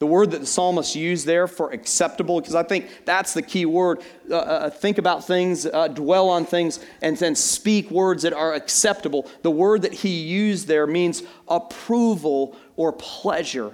The 0.00 0.06
word 0.06 0.32
that 0.32 0.40
the 0.40 0.46
psalmist 0.46 0.96
used 0.96 1.24
there 1.24 1.46
for 1.46 1.70
acceptable, 1.70 2.40
because 2.40 2.54
I 2.54 2.62
think 2.62 2.90
that's 3.04 3.32
the 3.32 3.42
key 3.42 3.64
word. 3.64 4.02
Uh, 4.28 4.36
uh, 4.36 4.70
think 4.70 4.98
about 4.98 5.24
things, 5.24 5.66
uh, 5.66 5.88
dwell 5.88 6.28
on 6.28 6.44
things, 6.44 6.80
and 7.00 7.16
then 7.16 7.34
speak 7.34 7.90
words 7.90 8.22
that 8.24 8.32
are 8.32 8.54
acceptable. 8.54 9.30
The 9.42 9.50
word 9.50 9.82
that 9.82 9.94
he 9.94 10.20
used 10.20 10.66
there 10.66 10.86
means 10.86 11.22
approval 11.48 12.56
or 12.76 12.92
pleasure. 12.92 13.72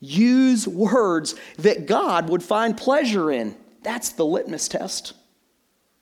Use 0.00 0.66
words 0.66 1.34
that 1.58 1.86
God 1.86 2.28
would 2.30 2.42
find 2.42 2.76
pleasure 2.76 3.30
in. 3.30 3.56
That's 3.82 4.10
the 4.10 4.24
litmus 4.24 4.68
test 4.68 5.12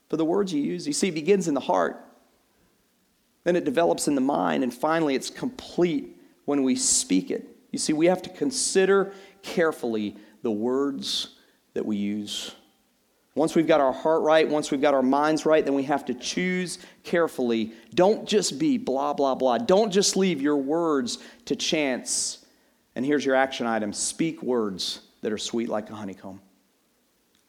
for 0.09 0.17
the 0.17 0.25
words 0.25 0.53
you 0.53 0.63
use. 0.63 0.87
You 0.87 0.93
see, 0.93 1.09
it 1.09 1.15
begins 1.15 1.49
in 1.49 1.55
the 1.55 1.61
heart, 1.61 2.03
then 3.47 3.55
it 3.55 3.65
develops 3.65 4.09
in 4.09 4.17
the 4.17 4.21
mind, 4.21 4.65
and 4.65 4.75
finally 4.75 5.15
it's 5.15 5.31
complete 5.31 6.21
when 6.47 6.65
we 6.65 6.75
speak 6.75 7.31
it. 7.31 7.47
You 7.71 7.79
see, 7.79 7.93
we 7.93 8.07
have 8.07 8.21
to 8.23 8.29
consider 8.31 9.13
carefully 9.41 10.17
the 10.43 10.51
words 10.51 11.37
that 11.75 11.87
we 11.87 11.95
use. 11.97 12.57
Once 13.37 13.55
we've 13.55 13.69
got 13.69 13.81
our 13.81 13.93
heart 13.93 14.23
right, 14.23 14.49
once 14.49 14.73
we've 14.73 14.81
got 14.81 14.95
our 14.95 15.03
minds 15.03 15.47
right, 15.47 15.65
then 15.65 15.75
we 15.75 15.85
have 15.85 16.05
to 16.07 16.15
choose 16.15 16.81
carefully. 17.05 17.73
Don't 17.95 18.27
just 18.27 18.59
be 18.59 18.79
blah, 18.79 19.13
blah, 19.13 19.37
blah. 19.37 19.59
Don't 19.59 19.93
just 19.93 20.17
leave 20.17 20.43
your 20.43 20.57
words 20.57 21.19
to 21.45 21.55
chance. 21.55 22.45
And 22.97 23.07
here's 23.07 23.25
your 23.25 23.37
action 23.37 23.65
item 23.65 23.93
speak 23.93 24.43
words 24.43 25.03
that 25.21 25.31
are 25.31 25.39
sweet 25.39 25.69
like 25.69 25.89
a 25.89 25.95
honeycomb. 25.95 26.41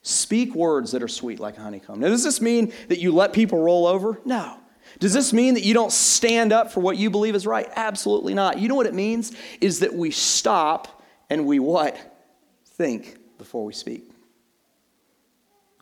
Speak 0.02 0.54
words 0.54 0.92
that 0.92 1.02
are 1.02 1.08
sweet 1.08 1.40
like 1.40 1.58
a 1.58 1.60
honeycomb. 1.60 1.98
Now, 1.98 2.08
does 2.08 2.22
this 2.22 2.40
mean 2.40 2.72
that 2.86 3.00
you 3.00 3.10
let 3.10 3.32
people 3.32 3.60
roll 3.60 3.84
over? 3.84 4.20
No. 4.24 4.58
Does 4.98 5.12
this 5.12 5.32
mean 5.32 5.54
that 5.54 5.64
you 5.64 5.74
don't 5.74 5.92
stand 5.92 6.52
up 6.52 6.72
for 6.72 6.80
what 6.80 6.96
you 6.96 7.10
believe 7.10 7.34
is 7.34 7.46
right? 7.46 7.68
Absolutely 7.76 8.34
not. 8.34 8.58
You 8.58 8.68
know 8.68 8.74
what 8.74 8.86
it 8.86 8.94
means? 8.94 9.32
Is 9.60 9.80
that 9.80 9.94
we 9.94 10.10
stop 10.10 11.02
and 11.30 11.46
we 11.46 11.58
what? 11.58 11.96
Think 12.64 13.18
before 13.38 13.64
we 13.64 13.72
speak. 13.72 14.10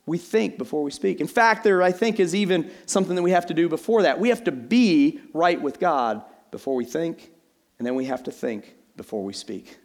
We 0.06 0.18
think 0.18 0.56
before 0.56 0.82
we 0.82 0.92
speak. 0.92 1.20
In 1.20 1.26
fact, 1.26 1.64
there, 1.64 1.82
I 1.82 1.90
think, 1.90 2.20
is 2.20 2.34
even 2.34 2.70
something 2.86 3.16
that 3.16 3.22
we 3.22 3.32
have 3.32 3.46
to 3.46 3.54
do 3.54 3.68
before 3.68 4.02
that. 4.02 4.20
We 4.20 4.28
have 4.28 4.44
to 4.44 4.52
be 4.52 5.20
right 5.32 5.60
with 5.60 5.80
God 5.80 6.22
before 6.52 6.76
we 6.76 6.84
think, 6.84 7.32
and 7.78 7.86
then 7.86 7.96
we 7.96 8.04
have 8.04 8.22
to 8.24 8.30
think 8.30 8.76
before 8.96 9.24
we 9.24 9.32
speak. 9.32 9.78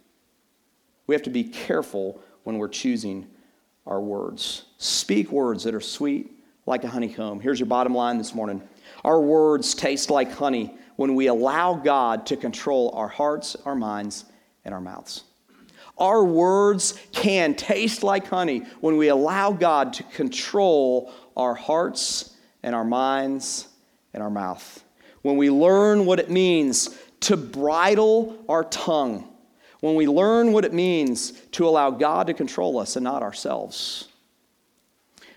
We 1.08 1.14
have 1.14 1.22
to 1.24 1.30
be 1.30 1.44
careful 1.44 2.22
when 2.44 2.58
we're 2.58 2.68
choosing 2.68 3.26
our 3.84 4.00
words. 4.00 4.64
Speak 4.78 5.32
words 5.32 5.64
that 5.64 5.74
are 5.74 5.80
sweet 5.80 6.30
like 6.66 6.84
a 6.84 6.88
honeycomb. 6.88 7.40
Here's 7.40 7.58
your 7.58 7.66
bottom 7.66 7.94
line 7.94 8.18
this 8.18 8.34
morning 8.34 8.62
our 9.04 9.20
words 9.20 9.74
taste 9.74 10.10
like 10.10 10.32
honey 10.32 10.76
when 10.96 11.14
we 11.14 11.26
allow 11.26 11.74
God 11.74 12.26
to 12.26 12.36
control 12.36 12.92
our 12.94 13.08
hearts, 13.08 13.56
our 13.64 13.74
minds, 13.74 14.24
and 14.64 14.74
our 14.74 14.80
mouths. 14.80 15.24
Our 15.98 16.24
words 16.24 16.98
can 17.12 17.54
taste 17.54 18.02
like 18.02 18.26
honey 18.26 18.60
when 18.80 18.96
we 18.96 19.08
allow 19.08 19.52
God 19.52 19.92
to 19.94 20.02
control 20.04 21.12
our 21.36 21.54
hearts 21.54 22.36
and 22.62 22.74
our 22.74 22.84
minds 22.84 23.68
and 24.14 24.22
our 24.22 24.30
mouth. 24.30 24.82
When 25.22 25.36
we 25.36 25.50
learn 25.50 26.06
what 26.06 26.18
it 26.18 26.30
means 26.30 26.98
to 27.20 27.36
bridle 27.36 28.44
our 28.48 28.64
tongue. 28.64 29.28
When 29.80 29.94
we 29.94 30.06
learn 30.06 30.52
what 30.52 30.64
it 30.64 30.72
means 30.72 31.32
to 31.52 31.66
allow 31.66 31.90
God 31.90 32.26
to 32.28 32.34
control 32.34 32.78
us 32.78 32.96
and 32.96 33.04
not 33.04 33.22
ourselves. 33.22 34.08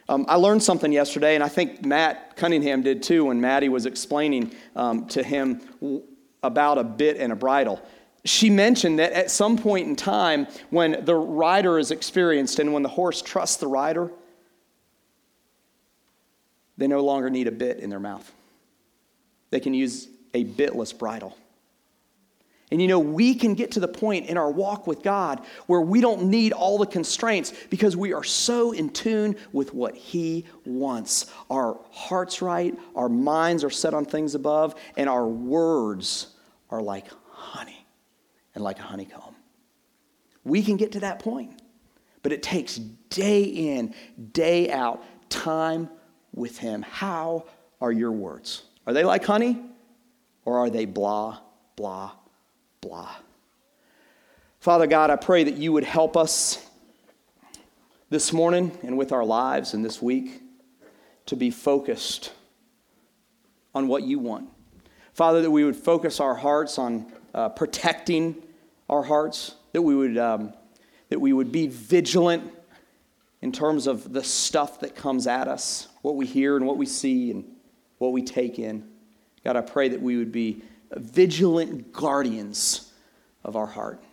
Um, 0.08 0.26
I 0.28 0.36
learned 0.36 0.62
something 0.62 0.91
yesterday, 0.91 1.36
and 1.36 1.44
I 1.44 1.48
think 1.48 1.84
Matt 1.86 2.36
Cunningham 2.36 2.84
did 2.84 3.02
too 3.02 3.26
when 3.26 3.41
Maddie 3.41 3.70
was 3.70 3.86
explaining 3.86 4.54
um, 4.76 5.08
to 5.08 5.24
him 5.24 5.62
about 6.44 6.78
a 6.78 6.84
bit 6.84 7.18
and 7.18 7.34
a 7.34 7.36
bridle 7.36 7.82
she 8.26 8.50
mentioned 8.50 8.98
that 8.98 9.13
at 9.13 9.30
some 9.30 9.56
point 9.58 9.88
in 9.88 9.96
time, 9.96 10.48
when 10.72 11.06
the 11.06 11.15
rider 11.15 11.78
is 11.78 11.91
experienced 11.91 12.58
and 12.58 12.74
when 12.74 12.82
the 12.82 12.89
horse 12.89 13.22
trusts 13.22 13.58
the 13.58 13.68
rider, 13.68 14.12
they 16.78 16.88
no 16.88 17.02
longer 17.02 17.30
need 17.30 17.48
a 17.48 17.52
bit 17.52 17.80
in 17.80 17.89
their 17.91 18.00
mouth. 18.00 18.30
They 19.52 19.60
can 19.60 19.76
use 19.76 20.10
a 20.34 20.44
bitless 20.44 20.91
bridle. 20.98 21.38
And 22.71 22.82
you 22.82 22.88
know, 22.88 22.99
we 22.99 23.36
can 23.36 23.54
get 23.54 23.71
to 23.71 23.80
the 23.80 23.88
point 23.88 24.25
in 24.25 24.38
our 24.38 24.49
walk 24.49 24.88
with 24.88 25.04
God 25.04 25.41
where 25.67 25.82
we 25.82 26.01
don't 26.01 26.23
need 26.23 26.51
all 26.51 26.80
the 26.80 26.88
constraints 26.88 27.54
because 27.69 27.95
we 27.95 28.12
are 28.13 28.23
so 28.23 28.71
in 28.71 28.89
tune 28.89 29.36
with 29.51 29.73
what 29.73 29.95
He 29.95 30.45
wants. 30.65 31.32
Our 31.49 31.80
heart's 31.91 32.41
right, 32.41 32.78
our 32.95 33.10
minds 33.10 33.63
are 33.63 33.69
set 33.69 33.93
on 33.93 34.06
things 34.06 34.34
above, 34.34 34.75
and 34.97 35.08
our 35.08 35.28
words 35.28 36.28
are 36.71 36.82
like 36.82 37.06
honey 37.30 37.86
and 38.56 38.63
like 38.63 38.80
a 38.80 38.84
honeycomb. 38.84 39.36
We 40.43 40.63
can 40.63 40.78
get 40.78 40.93
to 40.93 41.01
that 41.01 41.19
point, 41.19 41.62
but 42.23 42.32
it 42.32 42.41
takes 42.41 42.78
day 42.78 43.43
in, 43.43 43.93
day 44.32 44.71
out, 44.71 45.04
time 45.30 45.89
with 46.34 46.58
Him. 46.58 46.82
How 46.82 47.45
are 47.80 47.91
your 47.91 48.12
words? 48.12 48.63
Are 48.88 48.93
they 48.93 49.04
like 49.04 49.23
honey 49.23 49.62
or 50.45 50.60
are 50.60 50.69
they 50.69 50.86
blah, 50.86 51.39
blah, 51.75 52.12
blah? 52.86 53.15
Father 54.60 54.86
God, 54.86 55.10
I 55.10 55.15
pray 55.15 55.43
that 55.43 55.56
you 55.56 55.74
would 55.74 55.84
help 55.84 56.15
us 56.15 56.63
this 58.12 58.32
morning 58.32 58.78
and 58.84 58.95
with 58.95 59.12
our 59.12 59.26
lives 59.26 59.74
and 59.74 59.84
this 59.84 60.04
week 60.04 60.43
to 61.26 61.36
be 61.36 61.50
focused 61.50 62.32
on 63.74 63.88
what 63.88 64.04
you 64.04 64.19
want. 64.19 64.50
Father, 65.13 65.41
that 65.41 65.50
we 65.50 65.63
would 65.63 65.76
focus 65.76 66.19
our 66.19 66.36
hearts 66.36 66.78
on 66.78 67.12
uh, 67.34 67.50
protecting 67.50 68.36
our 68.88 69.02
hearts, 69.02 69.56
that 69.71 69.82
we 69.82 69.95
would, 69.95 70.19
um, 70.19 70.54
that 71.10 71.19
we 71.19 71.34
would 71.34 71.52
be 71.52 71.65
vigilant 71.65 72.54
in 73.41 73.52
terms 73.52 73.88
of 73.88 74.13
the 74.13 74.24
stuff 74.24 74.80
that 74.82 74.95
comes 74.95 75.26
at 75.26 75.48
us, 75.48 75.88
what 76.04 76.15
we 76.15 76.28
hear 76.28 76.56
and 76.56 76.67
what 76.67 76.78
we 76.78 76.86
see 76.86 77.32
and 77.32 77.45
what 77.98 78.12
we 78.13 78.21
take 78.21 78.60
in. 78.60 78.88
God, 79.43 79.56
I 79.56 79.62
pray 79.62 79.89
that 79.89 80.02
we 80.04 80.17
would 80.17 80.32
be 80.32 80.62
vigilant 80.91 81.91
guardians 81.91 82.91
of 83.43 83.56
our 83.56 83.67
heart. 83.67 84.04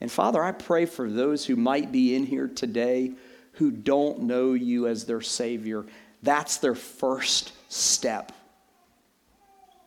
And 0.00 0.10
Father, 0.10 0.42
I 0.42 0.52
pray 0.52 0.86
for 0.86 1.08
those 1.08 1.46
who 1.46 1.56
might 1.56 1.92
be 1.92 2.14
in 2.14 2.26
here 2.26 2.48
today 2.48 3.12
who 3.52 3.70
don't 3.70 4.22
know 4.22 4.54
you 4.54 4.86
as 4.88 5.04
their 5.04 5.20
Savior. 5.20 5.84
That's 6.22 6.56
their 6.56 6.74
first 6.74 7.52
step 7.68 8.32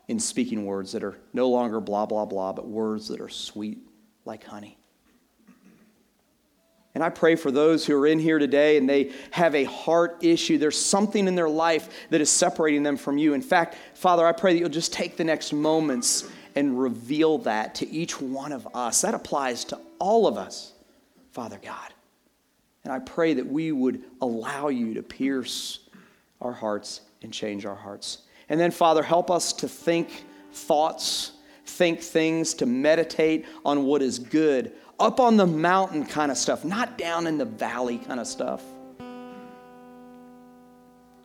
in 0.08 0.20
speaking 0.20 0.66
words 0.66 0.92
that 0.92 1.04
are 1.04 1.18
no 1.34 1.50
longer 1.50 1.80
blah, 1.80 2.06
blah, 2.06 2.26
blah, 2.26 2.54
but 2.54 2.68
words 2.68 3.08
that 3.08 3.20
are 3.20 3.30
sweet 3.30 3.80
like 4.24 4.44
honey. 4.44 4.78
And 6.96 7.04
I 7.04 7.10
pray 7.10 7.36
for 7.36 7.52
those 7.52 7.86
who 7.86 7.96
are 7.96 8.08
in 8.08 8.20
here 8.20 8.40
today 8.40 8.78
and 8.78 8.90
they 8.90 9.12
have 9.32 9.54
a 9.54 9.66
heart 9.66 10.24
issue. 10.24 10.58
There's 10.58 10.80
something 10.80 11.28
in 11.28 11.36
their 11.36 11.50
life 11.50 11.90
that 12.10 12.22
is 12.22 12.30
separating 12.30 12.84
them 12.84 12.96
from 12.96 13.18
you. 13.18 13.34
In 13.34 13.42
fact, 13.42 13.76
Father, 13.94 14.26
I 14.26 14.32
pray 14.32 14.54
that 14.54 14.60
you'll 14.60 14.70
just 14.70 14.94
take 14.94 15.18
the 15.18 15.26
next 15.26 15.52
moments 15.52 16.30
and 16.56 16.80
reveal 16.80 17.38
that 17.40 17.76
to 17.76 17.90
each 17.92 18.22
one 18.22 18.54
of 18.54 18.66
us. 18.74 19.02
That 19.02 19.14
applies 19.14 19.66
to 19.66 19.80
all 20.00 20.26
of 20.26 20.38
us, 20.38 20.72
Father 21.32 21.60
God. 21.62 21.94
And 22.86 22.94
I 22.94 23.00
pray 23.00 23.34
that 23.34 23.46
we 23.46 23.74
would 23.74 24.02
allow 24.22 24.70
you 24.70 24.94
to 24.94 25.04
pierce 25.04 25.80
our 26.40 26.54
hearts 26.54 27.02
and 27.22 27.34
change 27.34 27.66
our 27.66 27.76
hearts. 27.76 28.20
And 28.48 28.58
then, 28.58 28.72
Father, 28.72 29.04
help 29.04 29.30
us 29.30 29.52
to 29.54 29.68
think 29.68 30.24
thoughts 30.54 31.32
think 31.66 32.00
things, 32.00 32.54
to 32.56 32.66
meditate 32.66 33.46
on 33.64 33.86
what 33.86 34.02
is 34.02 34.20
good, 34.20 34.74
up 35.00 35.20
on 35.20 35.38
the 35.38 35.48
mountain 35.48 36.06
kind 36.06 36.32
of 36.32 36.38
stuff, 36.38 36.64
not 36.64 36.98
down 36.98 37.28
in 37.28 37.38
the 37.38 37.46
valley 37.46 37.98
kind 37.98 38.20
of 38.20 38.28
stuff. 38.28 38.64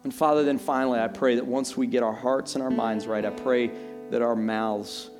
And 0.03 0.14
Father, 0.14 0.44
then 0.44 0.59
finally, 0.59 0.98
I 0.98 1.09
pray 1.09 1.35
that 1.35 1.46
once 1.46 1.76
we 1.76 1.87
get 1.87 2.03
our 2.03 2.14
hearts 2.14 2.55
and 2.55 2.64
our 2.64 2.70
minds 2.70 3.07
right, 3.07 3.24
I 3.24 3.31
pray 3.31 3.70
that 4.11 4.22
our 4.22 4.35
mouths 4.35 5.11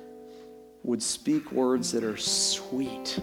would 0.83 1.03
speak 1.03 1.51
words 1.51 1.91
that 1.91 2.03
are 2.03 2.17
sweet, 2.17 3.19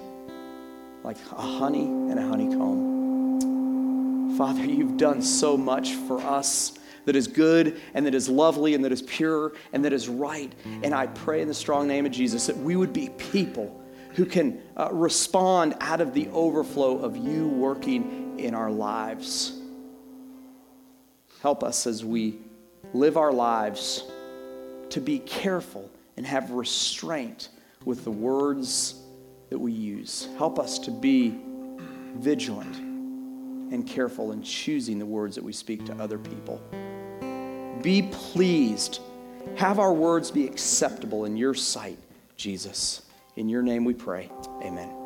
like 1.02 1.16
a 1.32 1.42
honey 1.42 1.86
and 1.86 2.18
a 2.18 2.22
honeycomb. 2.22 4.36
Father, 4.38 4.64
you've 4.64 4.96
done 4.96 5.20
so 5.20 5.56
much 5.56 5.94
for 5.94 6.20
us 6.20 6.78
that 7.04 7.16
is 7.16 7.26
good 7.26 7.80
and 7.94 8.06
that 8.06 8.14
is 8.14 8.28
lovely 8.28 8.74
and 8.74 8.84
that 8.84 8.92
is 8.92 9.02
pure 9.02 9.52
and 9.72 9.84
that 9.84 9.92
is 9.92 10.08
right. 10.08 10.52
And 10.82 10.94
I 10.94 11.06
pray 11.06 11.42
in 11.42 11.48
the 11.48 11.54
strong 11.54 11.86
name 11.88 12.06
of 12.06 12.12
Jesus 12.12 12.46
that 12.46 12.56
we 12.56 12.76
would 12.76 12.92
be 12.92 13.08
people 13.10 13.82
who 14.14 14.24
can 14.24 14.60
uh, 14.76 14.88
respond 14.92 15.76
out 15.80 16.00
of 16.00 16.12
the 16.14 16.28
overflow 16.28 16.98
of 16.98 17.16
you 17.16 17.48
working 17.48 18.38
in 18.38 18.54
our 18.54 18.70
lives. 18.70 19.60
Help 21.42 21.62
us 21.62 21.86
as 21.86 22.04
we 22.04 22.38
live 22.92 23.16
our 23.16 23.32
lives 23.32 24.04
to 24.90 25.00
be 25.00 25.18
careful 25.20 25.90
and 26.16 26.26
have 26.26 26.50
restraint 26.50 27.50
with 27.84 28.04
the 28.04 28.10
words 28.10 29.00
that 29.50 29.58
we 29.58 29.72
use. 29.72 30.28
Help 30.36 30.58
us 30.58 30.78
to 30.80 30.90
be 30.90 31.38
vigilant 32.16 32.87
and 33.70 33.86
careful 33.86 34.32
in 34.32 34.42
choosing 34.42 34.98
the 34.98 35.06
words 35.06 35.34
that 35.34 35.44
we 35.44 35.52
speak 35.52 35.84
to 35.86 35.94
other 35.94 36.18
people. 36.18 36.60
Be 37.82 38.02
pleased. 38.10 39.00
Have 39.56 39.78
our 39.78 39.92
words 39.92 40.30
be 40.30 40.46
acceptable 40.46 41.24
in 41.24 41.36
your 41.36 41.54
sight, 41.54 41.98
Jesus. 42.36 43.02
In 43.36 43.48
your 43.48 43.62
name 43.62 43.84
we 43.84 43.94
pray. 43.94 44.30
Amen. 44.62 44.97